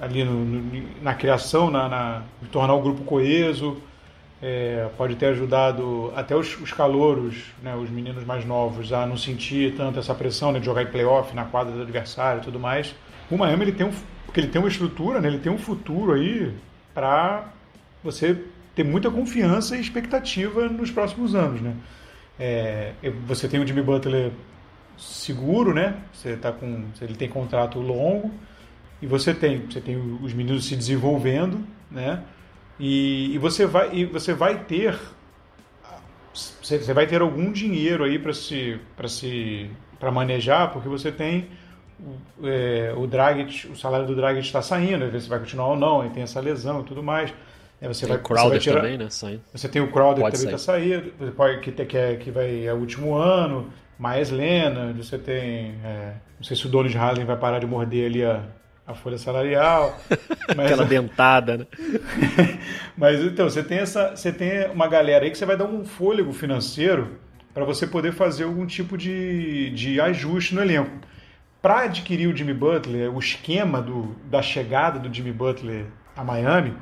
[0.00, 3.80] ali no, no, na criação, na, na tornar o grupo coeso
[4.42, 9.16] é, pode ter ajudado até os, os calouros, né, os meninos mais novos, a não
[9.16, 12.60] sentir tanto essa pressão né, de jogar em playoff na quadra do adversário e tudo
[12.60, 12.94] mais.
[13.30, 13.92] O Miami ele tem, um,
[14.24, 16.52] porque ele tem uma estrutura, né, ele tem um futuro aí
[16.92, 17.48] para
[18.02, 18.38] você
[18.74, 21.60] ter muita confiança e expectativa nos próximos anos.
[21.60, 21.74] Né?
[22.38, 22.92] É,
[23.26, 24.30] você tem o Jimmy Butler
[24.98, 25.96] seguro, né?
[26.12, 28.30] Você tá com, ele tem contrato longo
[29.00, 32.22] e você tem, você tem os meninos se desenvolvendo, né?
[32.78, 34.98] E, e, você vai e você vai ter
[36.34, 41.48] você vai ter algum dinheiro aí para se para se para manejar porque você tem
[42.42, 46.06] é, o Dragic, o salário do Dragic está saindo, ver se vai continuar ou não,
[46.06, 47.32] e tem essa lesão e tudo mais.
[47.80, 49.10] Aí você tem vai, o Crowder vai tirar, também, né?
[49.10, 49.42] Saindo.
[49.52, 52.30] Você tem o Crowder pode que também está saindo, você pode, que, que, é, que
[52.30, 55.74] vai é o último ano, mais Lena, você tem.
[55.84, 58.42] É, não sei se o dono de Harlem vai parar de morder ali a,
[58.86, 59.98] a folha salarial.
[60.56, 61.66] Mas, Aquela dentada, né?
[62.96, 65.84] mas então, você tem, essa, você tem uma galera aí que você vai dar um
[65.84, 67.18] fôlego financeiro
[67.52, 70.92] para você poder fazer algum tipo de, de ajuste no elenco.
[71.60, 76.74] Para adquirir o Jimmy Butler, o esquema do, da chegada do Jimmy Butler a Miami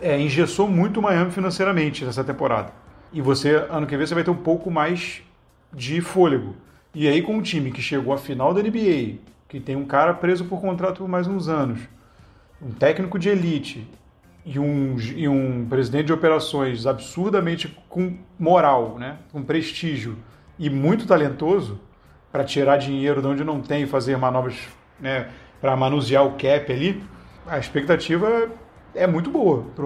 [0.00, 2.72] é, engessou muito o Miami financeiramente nessa temporada.
[3.12, 5.22] E você, ano que vem, você vai ter um pouco mais
[5.72, 6.56] de fôlego.
[6.94, 9.18] E aí, com um time que chegou à final da NBA,
[9.48, 11.80] que tem um cara preso por contrato por mais uns anos,
[12.60, 13.88] um técnico de elite
[14.44, 20.16] e um, e um presidente de operações absurdamente com moral, né, com prestígio
[20.58, 21.80] e muito talentoso
[22.30, 24.58] para tirar dinheiro de onde não tem e fazer manobras
[25.00, 25.28] né,
[25.60, 27.02] para manusear o cap ali,
[27.46, 28.50] a expectativa
[28.94, 29.84] é muito boa para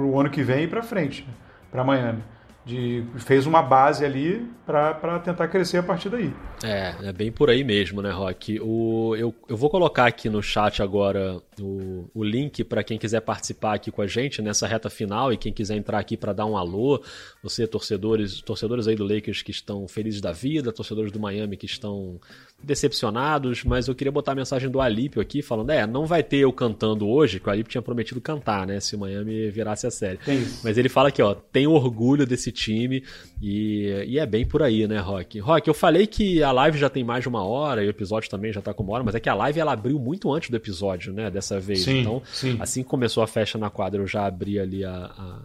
[0.00, 1.34] o ano que vem e para frente, né,
[1.70, 2.33] para Miami
[2.64, 6.32] de fez uma base ali para tentar crescer a partir daí.
[6.62, 8.58] É, é bem por aí mesmo, né, Rock?
[8.60, 13.20] O, eu, eu vou colocar aqui no chat agora o, o link para quem quiser
[13.20, 16.46] participar aqui com a gente nessa reta final e quem quiser entrar aqui para dar
[16.46, 17.02] um alô.
[17.42, 21.66] Você, torcedores, torcedores aí do Lakers que estão felizes da vida, torcedores do Miami que
[21.66, 22.18] estão
[22.64, 26.38] decepcionados, mas eu queria botar a mensagem do Alípio aqui, falando: é, não vai ter
[26.38, 28.80] eu cantando hoje, que o Alípio tinha prometido cantar, né?
[28.80, 30.18] Se o Miami virasse a série.
[30.62, 33.04] Mas ele fala aqui, ó, tem orgulho desse time
[33.40, 35.38] e, e é bem por aí, né, Rock?
[35.38, 38.30] Rock, eu falei que a live já tem mais de uma hora e o episódio
[38.30, 40.50] também já tá com uma hora, mas é que a live ela abriu muito antes
[40.50, 41.30] do episódio, né?
[41.30, 41.84] Dessa vez.
[41.84, 42.56] Sim, então, sim.
[42.60, 45.42] assim que começou a festa na quadra, eu já abri ali a, a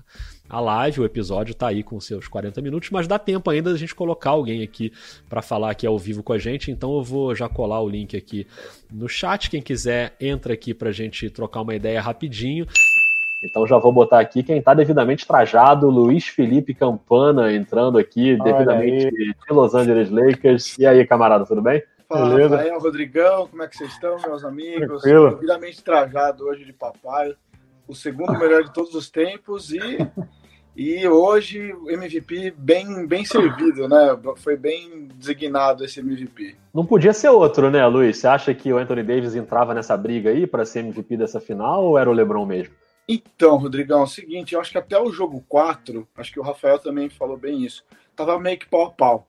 [0.49, 3.77] a live, o episódio está aí com seus 40 minutos, mas dá tempo ainda da
[3.77, 4.91] gente colocar alguém aqui
[5.29, 8.17] para falar aqui ao vivo com a gente, então eu vou já colar o link
[8.17, 8.47] aqui
[8.91, 9.49] no chat.
[9.49, 12.65] Quem quiser, entra aqui para a gente trocar uma ideia rapidinho.
[13.43, 18.51] Então já vou botar aqui quem está devidamente trajado, Luiz Felipe Campana entrando aqui, Olha
[18.51, 19.33] devidamente aí.
[19.47, 20.77] de Los Angeles Lakers.
[20.77, 21.81] E aí, camarada, tudo bem?
[22.07, 22.57] Fala, Beleza?
[22.57, 25.01] Rafael, Rodrigão, como é que vocês estão, meus amigos?
[25.03, 25.29] Tranquilo.
[25.35, 27.33] Devidamente trajado hoje de papai,
[27.87, 29.79] o segundo melhor de todos os tempos e
[30.81, 34.17] e hoje MVP bem, bem servido, né?
[34.37, 36.55] Foi bem designado esse MVP.
[36.73, 38.15] Não podia ser outro, né, Luiz?
[38.15, 41.83] Você acha que o Anthony Davis entrava nessa briga aí para ser MVP dessa final
[41.83, 42.73] ou era o LeBron mesmo?
[43.09, 46.43] Então, Rodrigão, é o seguinte, eu acho que até o jogo 4, acho que o
[46.43, 47.83] Rafael também falou bem isso,
[48.15, 49.27] tava meio que pau a pau.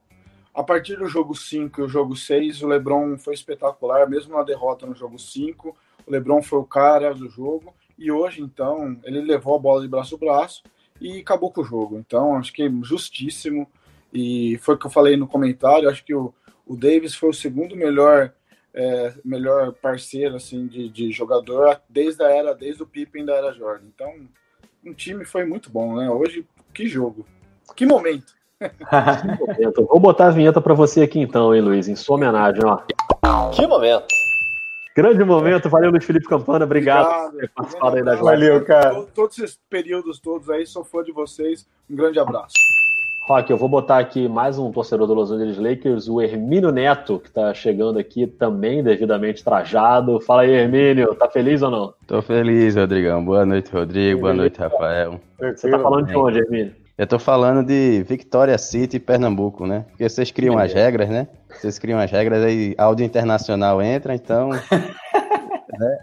[0.53, 4.43] A partir do jogo 5 e o jogo 6, o LeBron foi espetacular, mesmo na
[4.43, 5.75] derrota no jogo 5,
[6.07, 9.89] o LeBron foi o cara do jogo, e hoje, então, ele levou a bola de
[9.89, 10.63] braço a braço,
[11.01, 11.97] e acabou com o jogo.
[11.97, 13.67] Então, acho que é justíssimo.
[14.13, 15.89] E foi o que eu falei no comentário.
[15.89, 16.33] Acho que o,
[16.65, 18.31] o Davis foi o segundo melhor
[18.73, 23.51] é, melhor parceiro assim de, de, jogador desde a era, desde o Pippen da era
[23.51, 23.85] Jordan.
[23.93, 24.13] Então,
[24.85, 26.09] um time foi muito bom, né?
[26.09, 27.25] Hoje, que jogo,
[27.75, 28.33] que momento.
[29.75, 32.77] Vou botar a vinheta para você aqui então, hein, Luiz, em sua homenagem, ó.
[33.51, 34.07] Que momento.
[34.95, 39.03] Grande momento, valeu Luiz Felipe Campana, obrigado, obrigado por ter participado aí da Valeu, cara.
[39.15, 41.65] Todos esses períodos todos aí, sou fã de vocês.
[41.89, 42.55] Um grande abraço.
[43.25, 47.19] Rock, eu vou botar aqui mais um torcedor do Los Angeles Lakers, o Hermínio Neto,
[47.19, 50.19] que está chegando aqui também devidamente trajado.
[50.19, 51.93] Fala aí, Hermínio, tá feliz ou não?
[52.05, 53.23] Tô feliz, Rodrigão.
[53.23, 54.21] Boa noite, Rodrigo.
[54.21, 55.21] Boa noite, Rafael.
[55.39, 56.80] Você tá falando de onde, Hermínio?
[56.97, 59.85] Eu tô falando de Victoria City, Pernambuco, né?
[59.89, 61.27] Porque vocês criam as regras, né?
[61.49, 64.49] Vocês criam as regras, aí áudio internacional entra, então.
[65.79, 65.97] né?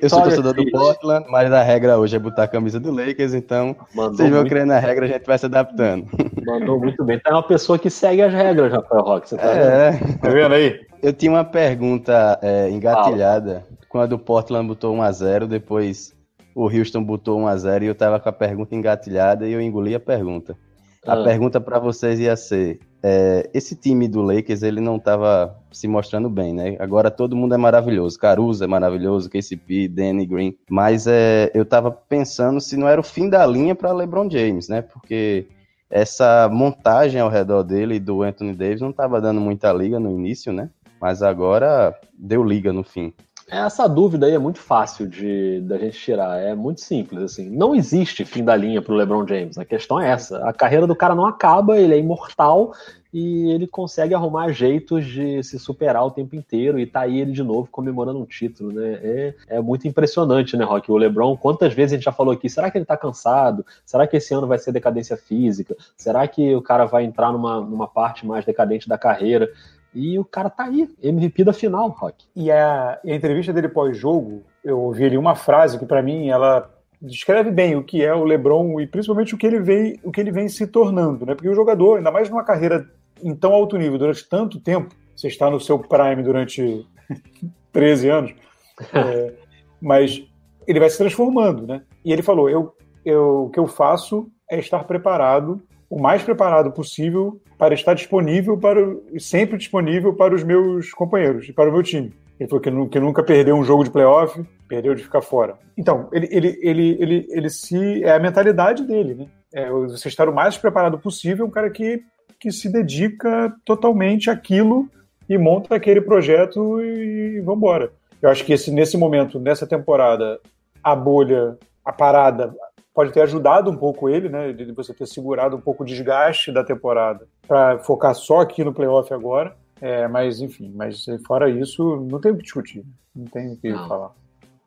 [0.00, 3.34] Eu sou torcedor do Portland, mas a regra hoje é botar a camisa do Lakers,
[3.34, 6.06] então Mandou vocês vão crer na regra, a gente vai se adaptando.
[6.46, 7.18] Mandou muito bem.
[7.18, 9.28] Tem uma pessoa que segue as regras, Rafael Roque.
[9.28, 9.90] Você tá é.
[9.90, 10.18] vendo?
[10.18, 10.80] Tá vendo aí?
[11.02, 13.78] Eu tinha uma pergunta é, engatilhada Fala.
[13.88, 16.14] quando o Portland botou 1x0, depois
[16.54, 20.00] o Houston botou 1x0 e eu tava com a pergunta engatilhada e eu engoli a
[20.00, 20.56] pergunta.
[21.04, 21.24] A ah.
[21.24, 26.30] pergunta para vocês ia ser: é, esse time do Lakers ele não estava se mostrando
[26.30, 26.76] bem, né?
[26.78, 31.90] Agora todo mundo é maravilhoso, Caruso é maravilhoso, KCP, Danny Green, mas é, eu estava
[31.90, 34.80] pensando se não era o fim da linha para LeBron James, né?
[34.80, 35.48] Porque
[35.90, 40.10] essa montagem ao redor dele e do Anthony Davis não estava dando muita liga no
[40.10, 40.70] início, né?
[41.00, 43.12] Mas agora deu liga no fim.
[43.52, 47.50] Essa dúvida aí é muito fácil de da gente tirar, é muito simples assim.
[47.50, 49.58] Não existe fim da linha para o LeBron James.
[49.58, 52.72] A questão é essa: a carreira do cara não acaba, ele é imortal
[53.12, 57.32] e ele consegue arrumar jeitos de se superar o tempo inteiro e tá aí ele
[57.32, 58.98] de novo comemorando um título, né?
[59.02, 60.90] É, é muito impressionante, né, Rock?
[60.90, 63.66] O LeBron, quantas vezes a gente já falou aqui, será que ele tá cansado?
[63.84, 65.76] Será que esse ano vai ser decadência física?
[65.94, 69.50] Será que o cara vai entrar numa, numa parte mais decadente da carreira?
[69.94, 72.24] E o cara tá aí, MVP da final, Rock.
[72.34, 76.28] E a, e a entrevista dele pós-jogo, eu ouvi ali uma frase que para mim
[76.28, 76.70] ela
[77.00, 80.20] descreve bem o que é o LeBron e principalmente o que ele vem, o que
[80.20, 81.34] ele vem se tornando, né?
[81.34, 82.88] Porque o jogador, ainda mais numa carreira
[83.22, 86.86] em tão alto nível durante tanto tempo, você está no seu prime durante
[87.72, 88.34] 13 anos,
[88.94, 89.32] é,
[89.80, 90.24] mas
[90.66, 91.82] ele vai se transformando, né?
[92.04, 92.74] E ele falou: eu,
[93.04, 95.60] eu, o que eu faço é estar preparado,
[95.92, 98.80] o mais preparado possível para estar disponível para
[99.18, 102.14] sempre disponível para os meus companheiros e para o meu time.
[102.40, 105.58] Ele falou que, nunca perdeu um jogo de playoff, perdeu de ficar fora.
[105.76, 108.02] Então, ele, ele, ele, ele, ele se.
[108.02, 109.26] É a mentalidade dele, né?
[109.52, 112.02] É você estar o mais preparado possível, um cara que,
[112.40, 114.88] que se dedica totalmente àquilo
[115.28, 117.92] e monta aquele projeto e, e vambora.
[118.22, 120.40] Eu acho que esse, nesse momento, nessa temporada,
[120.82, 122.54] a bolha, a parada,
[122.94, 124.52] pode ter ajudado um pouco ele, né?
[124.52, 128.72] De você ter segurado um pouco o desgaste da temporada para focar só aqui no
[128.72, 129.56] playoff agora.
[129.80, 132.84] É, mas enfim, mas fora isso, não tem o que discutir,
[133.14, 133.88] não tem o que não.
[133.88, 134.10] falar.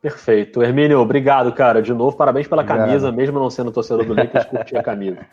[0.02, 0.62] Perfeito.
[0.62, 1.80] Hermínio, obrigado, cara.
[1.82, 2.86] De novo, parabéns pela obrigado.
[2.86, 5.26] camisa, mesmo não sendo torcedor do Lakers, curti a camisa.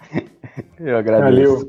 [0.80, 1.54] Eu agradeço.
[1.54, 1.68] Valeu.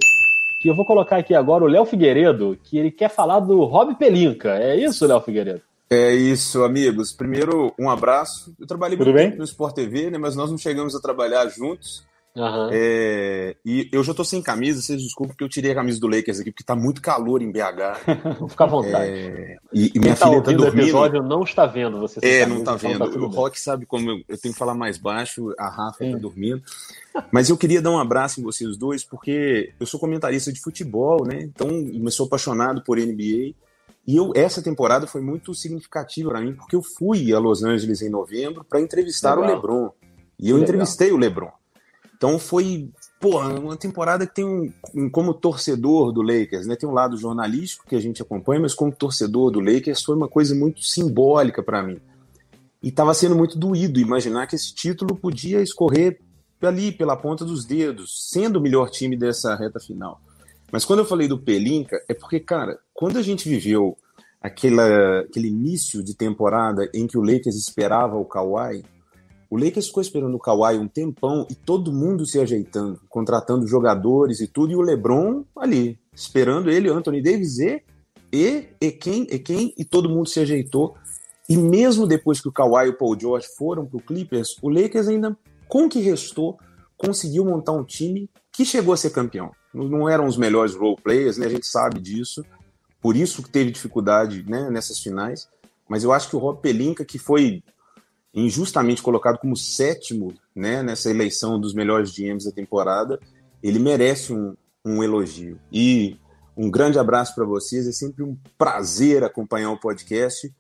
[0.65, 3.95] E eu vou colocar aqui agora o Léo Figueiredo, que ele quer falar do Rob
[3.97, 4.57] Pelinka.
[4.57, 5.61] É isso, Léo Figueiredo?
[5.91, 7.13] É isso, amigos.
[7.13, 8.55] Primeiro, um abraço.
[8.59, 9.27] Eu trabalhei Tudo muito bem?
[9.31, 12.05] tempo no Sport TV, né, mas nós não chegamos a trabalhar juntos.
[12.37, 12.69] Uhum.
[12.73, 16.09] É, e eu já tô sem camisa, vocês desculpem porque eu tirei a camisa do
[16.09, 18.49] Lakers aqui, porque tá muito calor em BH.
[18.51, 19.09] Fica à vontade.
[19.09, 20.79] É, e, e minha Quem tá filha tá, tá dormindo.
[20.79, 22.19] O episódio não está vendo você.
[22.23, 23.05] É, não tá vendo.
[23.05, 25.99] Então tá o Rock sabe como eu, eu, tenho que falar mais baixo, a Rafa
[26.01, 26.13] tá Sim.
[26.13, 26.61] tá dormindo.
[27.31, 31.25] Mas eu queria dar um abraço em vocês dois, porque eu sou comentarista de futebol,
[31.25, 31.41] né?
[31.43, 33.55] Então, eu sou apaixonado por NBA.
[34.07, 38.03] E eu, essa temporada foi muito significativa para mim, porque eu fui a Los Angeles
[38.03, 39.51] em novembro para entrevistar Legal.
[39.51, 39.91] o LeBron.
[40.39, 40.63] E eu Legal.
[40.63, 41.51] entrevistei o LeBron.
[42.17, 42.91] Então foi,
[43.21, 46.77] porra, uma temporada que tem um, um, como torcedor do Lakers, né?
[46.77, 50.29] Tem um lado jornalístico que a gente acompanha, mas como torcedor do Lakers foi uma
[50.29, 52.01] coisa muito simbólica para mim.
[52.83, 56.21] e estava sendo muito doído imaginar que esse título podia escorrer
[56.63, 60.21] ali pela ponta dos dedos, sendo o melhor time dessa reta final.
[60.71, 63.97] Mas quando eu falei do Pelinka, é porque, cara, quando a gente viveu
[64.41, 68.85] aquela, aquele início de temporada em que o Lakers esperava o Kawhi,
[69.51, 74.41] o Lakers ficou esperando o Kawhi um tempão e todo mundo se ajeitando, contratando jogadores
[74.41, 77.83] e tudo, e o LeBron ali, esperando ele, Anthony Davis e,
[78.33, 80.97] e, e quem, e quem, e todo mundo se ajeitou.
[81.49, 84.69] E mesmo depois que o Kawhi e o Paul George foram para o Clippers, o
[84.69, 85.37] Lakers ainda,
[85.69, 86.59] com o que restou,
[86.97, 89.53] conseguiu montar um time que chegou a ser campeão.
[89.75, 91.47] Não eram os melhores role players, né?
[91.47, 92.45] a gente sabe disso,
[93.03, 95.49] por isso que teve dificuldade né, nessas finais.
[95.89, 97.63] Mas eu acho que o Rob Pelinka, que foi
[98.33, 103.21] injustamente colocado como sétimo né, nessa eleição dos melhores GMs da temporada,
[103.63, 105.59] ele merece um, um elogio.
[105.71, 106.17] E
[106.57, 110.53] um grande abraço para vocês, é sempre um prazer acompanhar o podcast.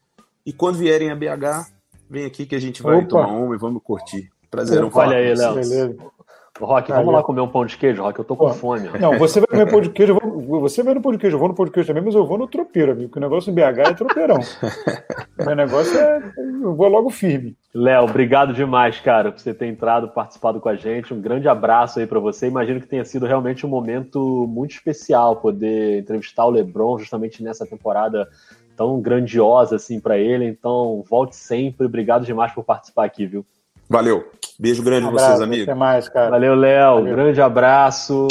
[0.44, 1.70] E quando vierem a BH,
[2.08, 3.08] vem aqui que a gente vai Opa.
[3.08, 4.30] tomar uma e vamos curtir.
[4.50, 6.12] Prazer, um Olha aí, Léo.
[6.60, 8.88] Rock, vamos lá comer um pão de queijo, Rock, eu tô com Pô, fome.
[8.88, 8.98] Ó.
[8.98, 11.34] Não, você vai comer pão de queijo, eu vou, você vai no pão de queijo,
[11.34, 13.22] eu vou no pão de queijo também, mas eu vou no tropeiro, amigo, porque o
[13.22, 14.38] negócio em BH é tropeirão.
[15.40, 16.32] o negócio é,
[16.62, 17.56] eu vou logo firme.
[17.74, 21.98] Léo, obrigado demais, cara, por você ter entrado, participado com a gente, um grande abraço
[21.98, 26.50] aí para você, imagino que tenha sido realmente um momento muito especial poder entrevistar o
[26.50, 28.28] LeBron justamente nessa temporada
[28.76, 33.44] tão grandiosa assim para ele, então volte sempre, obrigado demais por participar aqui, viu?
[33.88, 34.30] Valeu.
[34.58, 35.68] Beijo grande um abraço, vocês, amigos.
[35.68, 36.30] Até mais, cara.
[36.30, 37.04] Valeu, Léo.
[37.04, 38.28] Grande abraço.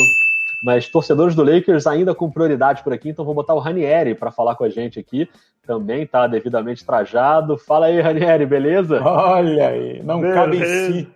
[0.64, 4.32] Mas torcedores do Lakers ainda com prioridade por aqui, então vou botar o Ranieri para
[4.32, 5.30] falar com a gente aqui.
[5.68, 7.58] Também está devidamente trajado.
[7.58, 9.02] Fala aí, Ranieri, beleza?
[9.04, 10.40] Olha aí, não beleza.
[10.40, 11.08] cabe em si.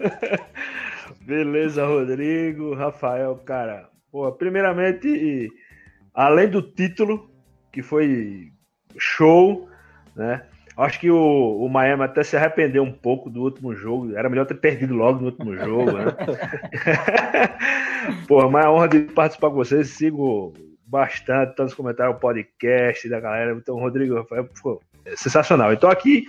[1.20, 3.90] beleza, Rodrigo, Rafael, cara.
[4.10, 5.50] Pô, primeiramente,
[6.14, 7.28] além do título,
[7.70, 8.52] que foi
[8.96, 9.68] show,
[10.16, 10.42] né?
[10.76, 14.16] Acho que o, o Miami até se arrependeu um pouco do último jogo.
[14.16, 16.06] Era melhor ter perdido logo no último jogo, né?
[18.26, 19.90] Pô, mas é honra de participar com vocês.
[19.90, 20.52] Sigo
[20.84, 23.52] bastante, todos os comentários, podcast da galera.
[23.52, 24.24] Então, Rodrigo,
[24.62, 25.72] pô, é sensacional.
[25.72, 26.26] Então, aqui,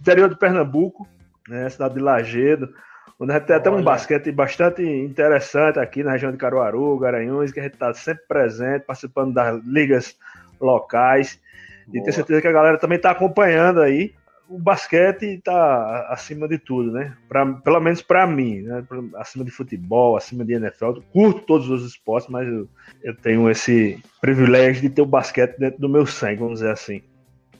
[0.00, 1.08] interior de Pernambuco,
[1.48, 2.74] né, cidade de Lagedo,
[3.18, 7.52] onde a gente tem até um basquete bastante interessante aqui na região de Caruaru, Garanhuns,
[7.52, 10.16] que a gente está sempre presente, participando das ligas
[10.60, 11.40] locais.
[11.86, 11.98] Boa.
[11.98, 14.12] E tenho certeza que a galera também está acompanhando aí.
[14.48, 17.16] O basquete está acima de tudo, né?
[17.28, 18.84] Pra, pelo menos para mim, né?
[19.16, 20.84] Acima de futebol, acima de NFL.
[20.84, 22.68] Eu curto todos os esportes, mas eu,
[23.02, 27.02] eu tenho esse privilégio de ter o basquete dentro do meu sangue, vamos dizer assim.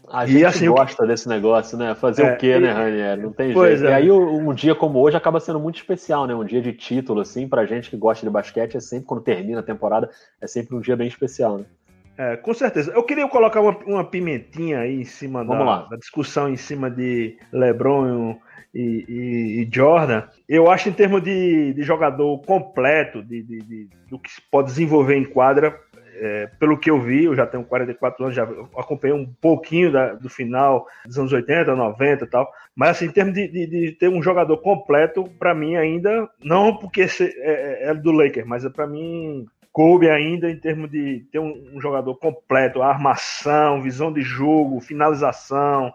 [0.08, 1.94] A gente assim, gosta desse negócio, né?
[1.94, 2.60] Fazer é, o quê, e...
[2.60, 3.16] né, Ranier?
[3.18, 3.86] Não tem jeito.
[3.86, 3.90] É.
[3.90, 6.34] E aí um dia como hoje acaba sendo muito especial, né?
[6.34, 9.60] Um dia de título, assim, pra gente que gosta de basquete, é sempre quando termina
[9.60, 10.10] a temporada,
[10.40, 11.64] é sempre um dia bem especial, né?
[12.16, 12.92] É, com certeza.
[12.92, 17.36] Eu queria colocar uma, uma pimentinha aí em cima da, da, discussão em cima de
[17.52, 18.38] LeBron
[18.72, 20.22] e, e, e, Jordan.
[20.48, 24.68] Eu acho em termos de, de jogador completo, de, de, de, do que se pode
[24.68, 25.76] desenvolver em quadra,
[26.16, 28.44] é, pelo que eu vi, eu já tenho 44 anos, já
[28.76, 32.52] acompanhei um pouquinho da, do final dos anos 80, 90 e tal.
[32.74, 36.76] Mas assim, em termos de, de, de ter um jogador completo, para mim ainda, não
[36.76, 41.26] porque é, é, é do Lakers, mas é para mim Kobe ainda em termos de
[41.32, 45.92] ter um, um, jogador completo, armação, visão de jogo, finalização,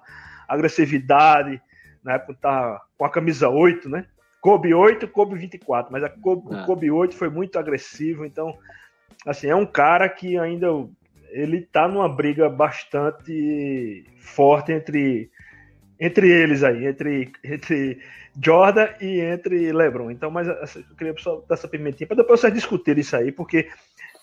[0.50, 1.62] agressividade,
[2.04, 4.06] na época tá com a camisa 8, né?
[4.42, 6.66] Kobe 8, Kobe 24, mas a Kobe, é.
[6.66, 8.54] Kobe 8 foi muito agressivo, então
[9.26, 10.68] assim, é um cara que ainda
[11.30, 15.32] ele tá numa briga bastante forte entre
[16.00, 18.00] entre eles aí, entre, entre
[18.42, 20.10] Jordan e entre LeBron.
[20.12, 23.32] Então, mas assim, eu queria só dar essa pimentinha para depois vocês discutirem isso aí,
[23.32, 23.68] porque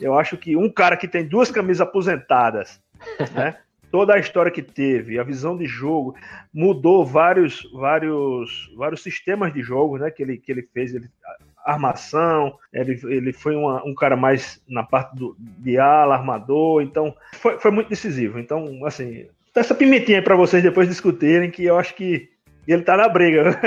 [0.01, 2.81] eu acho que um cara que tem duas camisas aposentadas,
[3.35, 3.57] né?
[3.89, 6.17] Toda a história que teve, a visão de jogo,
[6.53, 10.11] mudou vários, vários, vários sistemas de jogo, né?
[10.11, 11.09] Que ele, que ele fez, ele,
[11.65, 17.15] armação, ele, ele foi uma, um cara mais na parte do, de ala, armador, então
[17.33, 18.39] foi, foi muito decisivo.
[18.39, 19.29] Então, assim,
[19.61, 22.29] essa pimentinha para vocês depois discutirem, que eu acho que
[22.73, 23.59] ele tá na briga.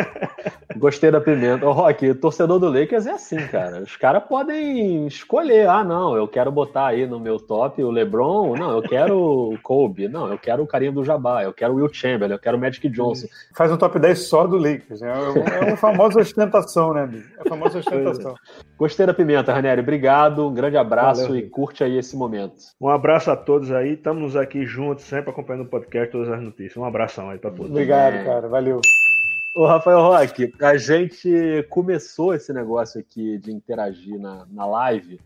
[0.77, 1.65] Gostei da pimenta.
[1.65, 3.81] Ô, Rock, torcedor do Lakers é assim, cara.
[3.81, 5.67] Os caras podem escolher.
[5.67, 8.55] Ah, não, eu quero botar aí no meu top o LeBron.
[8.55, 10.07] Não, eu quero o Kobe.
[10.07, 11.43] Não, eu quero o carinho do Jabá.
[11.43, 12.33] Eu quero o Will Chamberlain.
[12.33, 13.27] Eu quero o Magic Johnson.
[13.55, 15.01] Faz um top 10 só do Lakers.
[15.01, 15.11] Né?
[15.11, 18.35] É uma famosa ostentação, né, É a famosa ostentação.
[18.77, 19.81] Gostei da pimenta, Ranieri.
[19.81, 20.47] Obrigado.
[20.47, 22.55] Um grande abraço Valeu, e curte aí esse momento.
[22.79, 23.93] Um abraço a todos aí.
[23.93, 26.77] Estamos aqui juntos, sempre acompanhando o podcast, todas as notícias.
[26.77, 27.71] Um abração aí para todos.
[27.71, 28.23] Obrigado, é.
[28.23, 28.47] cara.
[28.47, 28.79] Valeu.
[29.55, 35.19] Ô, Rafael Roque, a gente começou esse negócio aqui de interagir na, na live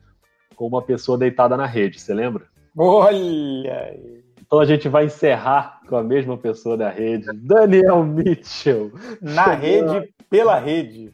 [0.55, 2.45] com uma pessoa deitada na rede, você lembra?
[2.75, 3.99] Olha!
[4.41, 8.91] Então a gente vai encerrar com a mesma pessoa da rede, Daniel Mitchell.
[9.21, 11.11] Na rede, pela rede.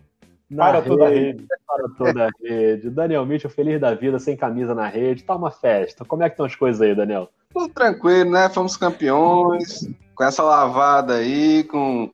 [0.50, 1.46] Na para rede, toda a rede.
[1.68, 2.90] Para toda a rede.
[2.90, 5.24] Daniel Mitchell, feliz da vida, sem camisa na rede.
[5.24, 6.04] Tá uma festa.
[6.04, 7.30] Como é que estão as coisas aí, Daniel?
[7.54, 8.50] Tudo tranquilo, né?
[8.50, 9.88] Fomos campeões.
[10.16, 12.12] Com essa lavada aí, com.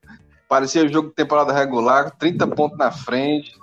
[0.48, 3.54] Parecia jogo de temporada regular, 30 pontos na frente.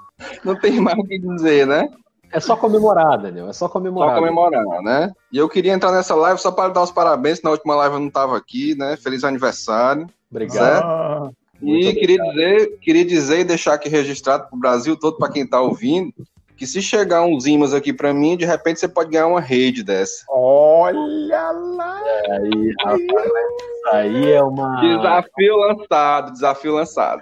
[0.44, 1.88] Não tem mais o que dizer, né?
[2.30, 3.48] É só comemorar, Daniel.
[3.48, 4.14] É só comemorar.
[4.14, 5.12] Só comemorar, né?
[5.30, 7.42] E eu queria entrar nessa live só para dar os parabéns.
[7.42, 8.96] Na última live eu não estava aqui, né?
[8.96, 10.06] Feliz aniversário.
[10.30, 10.82] Obrigado.
[10.82, 11.30] Ah,
[11.60, 15.44] e queria dizer, queria dizer e deixar aqui registrado para o Brasil todo, para quem
[15.44, 16.14] está ouvindo,
[16.62, 19.82] que se chegar uns imãs aqui para mim, de repente você pode ganhar uma rede
[19.82, 20.24] dessa.
[20.28, 22.00] Olha lá!
[22.30, 24.80] Aí, rapaz, isso aí é uma.
[24.80, 27.20] Desafio lançado, desafio lançado.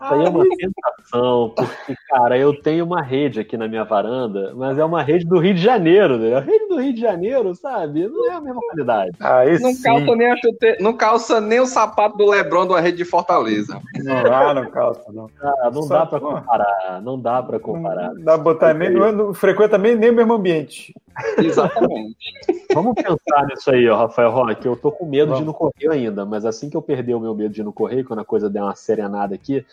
[0.00, 4.52] Isso aí é uma tentação, porque, cara, eu tenho uma rede aqui na minha varanda,
[4.54, 6.36] mas é uma rede do Rio de Janeiro, né?
[6.36, 8.06] A rede do Rio de Janeiro, sabe?
[8.06, 9.10] Não é a mesma qualidade.
[9.18, 10.76] Ah, não, calça nem a chute...
[10.80, 13.80] não calça nem o sapato do Lebron de uma rede de Fortaleza.
[14.04, 15.28] Não, ah, não calça, não.
[15.42, 18.14] Ah, não Só, dá pra comparar, não dá pra comparar.
[18.14, 20.94] Não dá pra botar nem, não, não frequenta nem, nem o mesmo ambiente.
[21.38, 22.16] Exatamente.
[22.74, 24.66] Vamos pensar nisso aí, ó, Rafael Roque.
[24.66, 25.38] Eu tô com medo Vamos.
[25.38, 27.64] de ir no correio ainda, mas assim que eu perder o meu medo de ir
[27.64, 29.64] no correio, quando a coisa der uma serenada aqui,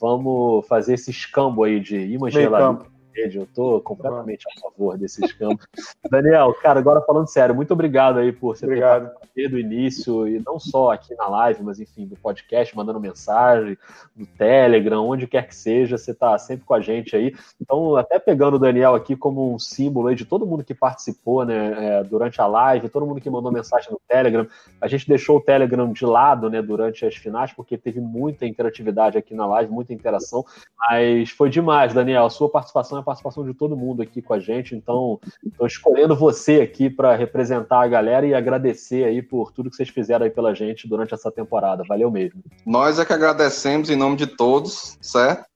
[0.00, 3.38] vamos fazer esse escambo aí de imã geladinha rede.
[3.38, 5.66] Eu tô completamente a favor desses campos.
[6.10, 9.10] Daniel, cara, agora falando sério, muito obrigado aí por você obrigado.
[9.34, 13.76] ter do início, e não só aqui na live, mas enfim, do podcast, mandando mensagem,
[14.16, 17.34] no Telegram, onde quer que seja, você tá sempre com a gente aí.
[17.60, 21.44] Então, até pegando o Daniel aqui como um símbolo aí de todo mundo que participou,
[21.44, 24.46] né, é, durante a live, todo mundo que mandou mensagem no Telegram.
[24.80, 29.18] A gente deixou o Telegram de lado, né, durante as finais, porque teve muita interatividade
[29.18, 30.44] aqui na live, muita interação,
[30.78, 32.26] mas foi demais, Daniel.
[32.26, 36.14] A sua participação é participação de todo mundo aqui com a gente, então estou escolhendo
[36.14, 40.30] você aqui para representar a galera e agradecer aí por tudo que vocês fizeram aí
[40.30, 41.82] pela gente durante essa temporada.
[41.88, 42.42] Valeu mesmo.
[42.66, 45.48] Nós é que agradecemos em nome de todos, certo?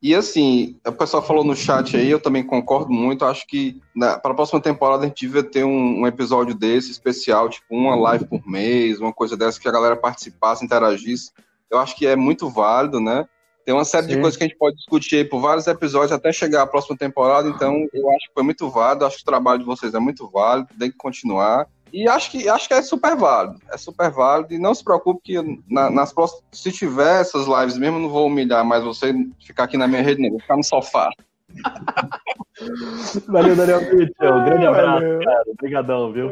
[0.00, 3.24] E assim, o pessoal falou no chat aí, eu também concordo muito.
[3.24, 7.48] Acho que para a próxima temporada a gente devia ter um, um, episódio desse especial,
[7.50, 11.32] tipo uma live por mês, uma coisa dessa que a galera participasse, interagisse.
[11.68, 13.26] Eu acho que é muito válido, né?
[13.70, 14.14] Tem uma série Sim.
[14.14, 16.96] de coisas que a gente pode discutir aí por vários episódios até chegar à próxima
[16.96, 20.00] temporada, então eu acho que foi muito válido, acho que o trabalho de vocês é
[20.00, 21.68] muito válido, tem que continuar.
[21.92, 25.20] E acho que, acho que é super válido, é super válido, e não se preocupe
[25.22, 29.14] que na, nas próximas, se tiver essas lives mesmo, eu não vou humilhar mais você,
[29.38, 31.08] ficar aqui na minha rede, nem vou ficar no sofá.
[33.28, 35.20] Valeu, Daniel Mitchell, um grande abraço, Valeu.
[35.20, 36.30] cara, obrigadão, viu?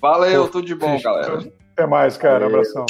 [0.00, 1.48] Valeu, tudo de bom, galera.
[1.74, 2.48] Até mais, cara, Valeu.
[2.48, 2.84] abração.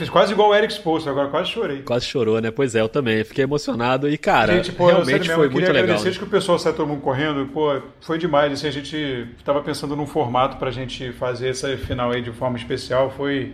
[0.00, 1.82] Fiz quase igual o Eric Spoelstra, agora quase chorei.
[1.82, 2.50] Quase chorou, né?
[2.50, 3.22] Pois é, eu também.
[3.22, 5.82] Fiquei emocionado e, cara, gente, pô, realmente foi muito legal.
[5.82, 6.16] agradecer né?
[6.16, 7.44] que o pessoal saiu todo mundo correndo.
[7.52, 8.50] Pô, foi demais.
[8.50, 8.96] Assim, a gente
[9.36, 13.10] estava pensando num formato pra gente fazer essa final aí de forma especial.
[13.10, 13.52] Foi,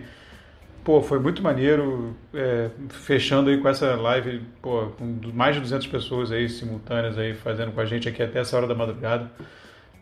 [0.85, 2.15] pô, foi muito maneiro.
[2.33, 7.33] É, fechando aí com essa live, pô, com mais de 200 pessoas aí simultâneas aí
[7.33, 9.29] fazendo com a gente aqui até essa hora da madrugada.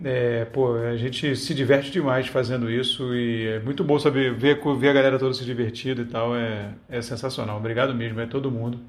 [0.04, 4.60] É, pô, a gente se diverte demais fazendo isso e é muito bom saber ver,
[4.78, 6.36] ver a galera toda se divertindo e tal.
[6.36, 7.58] É, é sensacional.
[7.58, 8.80] Obrigado mesmo, é todo mundo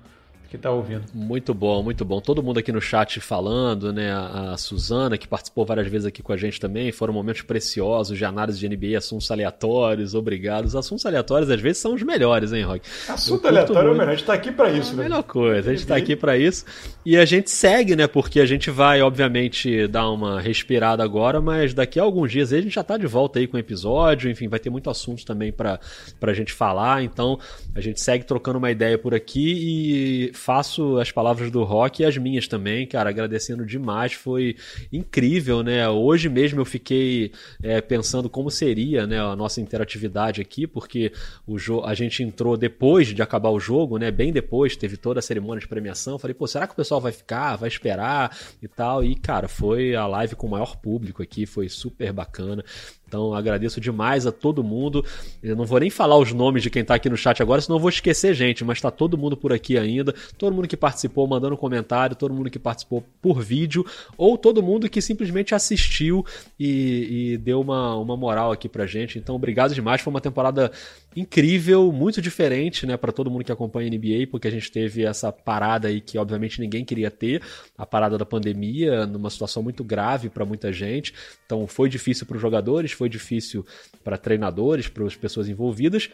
[0.48, 1.04] que está ouvindo.
[1.12, 2.20] Muito bom, muito bom.
[2.20, 4.12] Todo mundo aqui no chat falando, né?
[4.12, 8.16] A, a Suzana, que participou várias vezes aqui com a gente também, foram momentos preciosos
[8.16, 10.70] de análise de NBA, assuntos aleatórios, obrigados.
[10.70, 12.88] Os assuntos aleatórios às vezes são os melhores, hein, Rock?
[13.08, 15.02] Assunto aleatório é o melhor, a gente está aqui para isso, é né?
[15.02, 16.64] A melhor coisa, a gente está aqui para isso.
[17.04, 18.06] E a gente segue, né?
[18.06, 22.60] Porque a gente vai, obviamente, dar uma respirada agora, mas daqui a alguns dias a
[22.60, 25.52] gente já está de volta aí com o episódio, enfim, vai ter muito assunto também
[25.52, 25.80] para
[26.20, 27.38] a gente falar, então
[27.74, 32.04] a gente segue trocando uma ideia por aqui e faço as palavras do Rock e
[32.04, 34.56] as minhas também, cara, agradecendo demais, foi
[34.92, 35.88] incrível, né?
[35.88, 37.32] Hoje mesmo eu fiquei
[37.62, 41.12] é, pensando como seria né, a nossa interatividade aqui, porque
[41.46, 44.10] o a gente entrou depois de acabar o jogo, né?
[44.10, 46.18] Bem depois, teve toda a cerimônia de premiação.
[46.18, 49.02] Falei, pô, será que o pessoal vai ficar, vai esperar e tal?
[49.02, 52.64] E, cara, foi a live com o maior público aqui, foi super bacana.
[53.08, 55.04] Então agradeço demais a todo mundo.
[55.42, 57.76] Eu não vou nem falar os nomes de quem está aqui no chat agora, senão
[57.76, 60.14] eu vou esquecer gente, mas está todo mundo por aqui ainda.
[60.36, 63.86] Todo mundo que participou mandando comentário, todo mundo que participou por vídeo,
[64.18, 66.26] ou todo mundo que simplesmente assistiu
[66.58, 69.18] e, e deu uma, uma moral aqui pra gente.
[69.18, 70.00] Então obrigado demais.
[70.00, 70.72] Foi uma temporada
[71.16, 75.04] incrível, muito diferente, né, para todo mundo que acompanha a NBA, porque a gente teve
[75.04, 77.42] essa parada aí que obviamente ninguém queria ter,
[77.76, 81.14] a parada da pandemia, numa situação muito grave para muita gente.
[81.46, 83.64] Então foi difícil para os jogadores, foi difícil
[84.04, 86.10] para treinadores, para as pessoas envolvidas.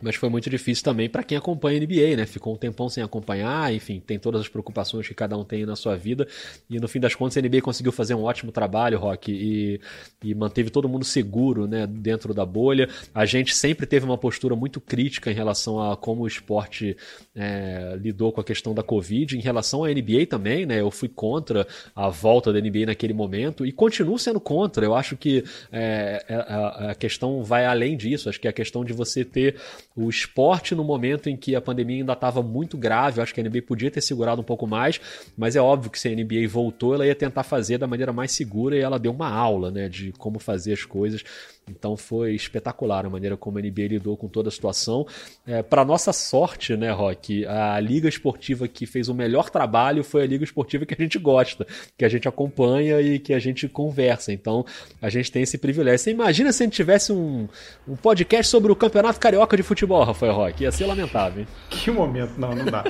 [0.00, 2.26] Mas foi muito difícil também para quem acompanha a NBA, né?
[2.26, 5.76] Ficou um tempão sem acompanhar, enfim, tem todas as preocupações que cada um tem na
[5.76, 6.26] sua vida.
[6.68, 9.80] E no fim das contas, a NBA conseguiu fazer um ótimo trabalho, Rock, e,
[10.22, 12.88] e manteve todo mundo seguro, né, dentro da bolha.
[13.14, 16.96] A gente sempre teve uma postura muito crítica em relação a como o esporte
[17.34, 19.36] é, lidou com a questão da Covid.
[19.36, 20.80] Em relação à NBA também, né?
[20.80, 24.84] Eu fui contra a volta da NBA naquele momento e continuo sendo contra.
[24.84, 28.28] Eu acho que é, é a, a questão vai além disso.
[28.28, 29.56] Acho que é a questão de você ter
[29.96, 33.18] o esporte no momento em que a pandemia ainda estava muito grave.
[33.18, 35.00] Eu acho que a NBA podia ter segurado um pouco mais,
[35.36, 38.30] mas é óbvio que se a NBA voltou, ela ia tentar fazer da maneira mais
[38.32, 41.24] segura e ela deu uma aula né, de como fazer as coisas.
[41.68, 45.04] Então foi espetacular a maneira como a NBA lidou com toda a situação.
[45.44, 50.22] É, Para nossa sorte, né, Rock, a liga esportiva que fez o melhor trabalho foi
[50.22, 51.66] a liga esportiva que a gente gosta,
[51.98, 54.32] que a gente acompanha e que a gente conversa.
[54.32, 54.64] Então
[55.02, 55.98] a gente tem esse privilégio.
[55.98, 57.48] Você imagina se a gente tivesse um,
[57.88, 60.62] um podcast sobre o Campeonato Carioca de Futebol, Rafael Rock?
[60.62, 61.40] Ia ser lamentável.
[61.40, 61.48] Hein?
[61.68, 62.84] Que momento, não, não dá.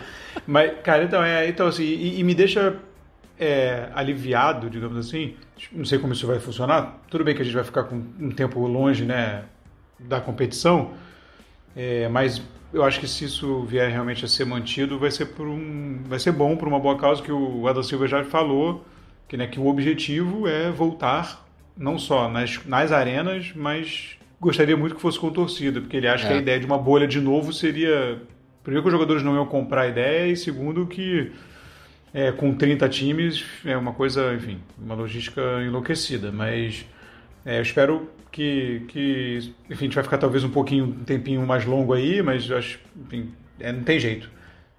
[0.46, 2.78] Mas, cara, então, é, então assim, e, e me deixa
[3.38, 5.34] é, aliviado, digamos assim.
[5.72, 7.00] Não sei como isso vai funcionar.
[7.08, 9.44] Tudo bem que a gente vai ficar com um tempo longe né,
[9.98, 10.92] da competição,
[11.74, 15.46] é, mas eu acho que se isso vier realmente a ser mantido, vai ser, por
[15.46, 18.84] um, vai ser bom por uma boa causa que o Adam Silva já falou,
[19.28, 24.94] que, né, que o objetivo é voltar não só nas, nas arenas, mas gostaria muito
[24.94, 26.28] que fosse com torcida, porque ele acha é.
[26.28, 28.20] que a ideia de uma bolha de novo seria.
[28.62, 31.32] Primeiro, que os jogadores não iam comprar a ideia, e segundo, que
[32.16, 36.32] é, com 30 times é uma coisa, enfim, uma logística enlouquecida.
[36.32, 36.86] Mas
[37.44, 41.46] é, eu espero que, que, enfim, a gente vai ficar talvez um pouquinho, um tempinho
[41.46, 44.30] mais longo aí, mas acho, enfim, é, não tem jeito.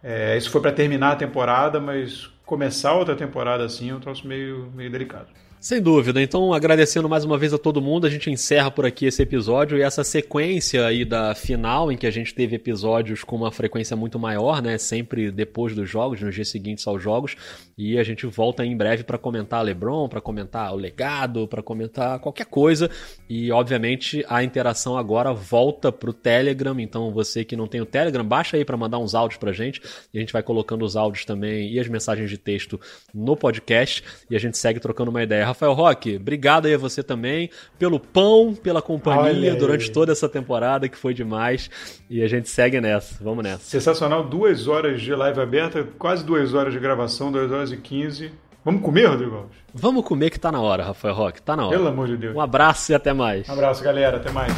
[0.02, 4.28] É, isso foi para terminar a temporada, mas começar outra temporada assim é um troço
[4.28, 5.28] meio, meio delicado.
[5.68, 6.22] Sem dúvida.
[6.22, 9.78] Então, agradecendo mais uma vez a todo mundo, a gente encerra por aqui esse episódio
[9.78, 13.94] e essa sequência aí da final, em que a gente teve episódios com uma frequência
[13.94, 14.78] muito maior, né?
[14.78, 17.36] Sempre depois dos jogos, nos dias seguintes aos jogos.
[17.78, 22.18] E a gente volta em breve para comentar LeBron, para comentar o legado, para comentar
[22.20, 22.90] qualquer coisa.
[23.30, 26.80] E, obviamente, a interação agora volta pro Telegram.
[26.80, 29.82] Então, você que não tem o Telegram, baixa aí para mandar uns áudios pra gente.
[30.14, 32.80] E a gente vai colocando os áudios também e as mensagens de texto
[33.14, 34.02] no podcast.
[34.30, 35.57] E a gente segue trocando uma ideia.
[35.58, 37.50] Rafael Roque, obrigado aí a você também
[37.80, 41.68] pelo pão, pela companhia durante toda essa temporada, que foi demais.
[42.08, 43.64] E a gente segue nessa, vamos nessa.
[43.64, 48.32] Sensacional, duas horas de live aberta, quase duas horas de gravação, duas horas e quinze.
[48.64, 49.58] Vamos comer, Rodrigo Alves?
[49.74, 51.76] Vamos comer que tá na hora, Rafael Roque, tá na hora.
[51.76, 52.36] Pelo amor de Deus.
[52.36, 53.50] Um abraço e até mais.
[53.50, 54.54] Um abraço, galera, até mais.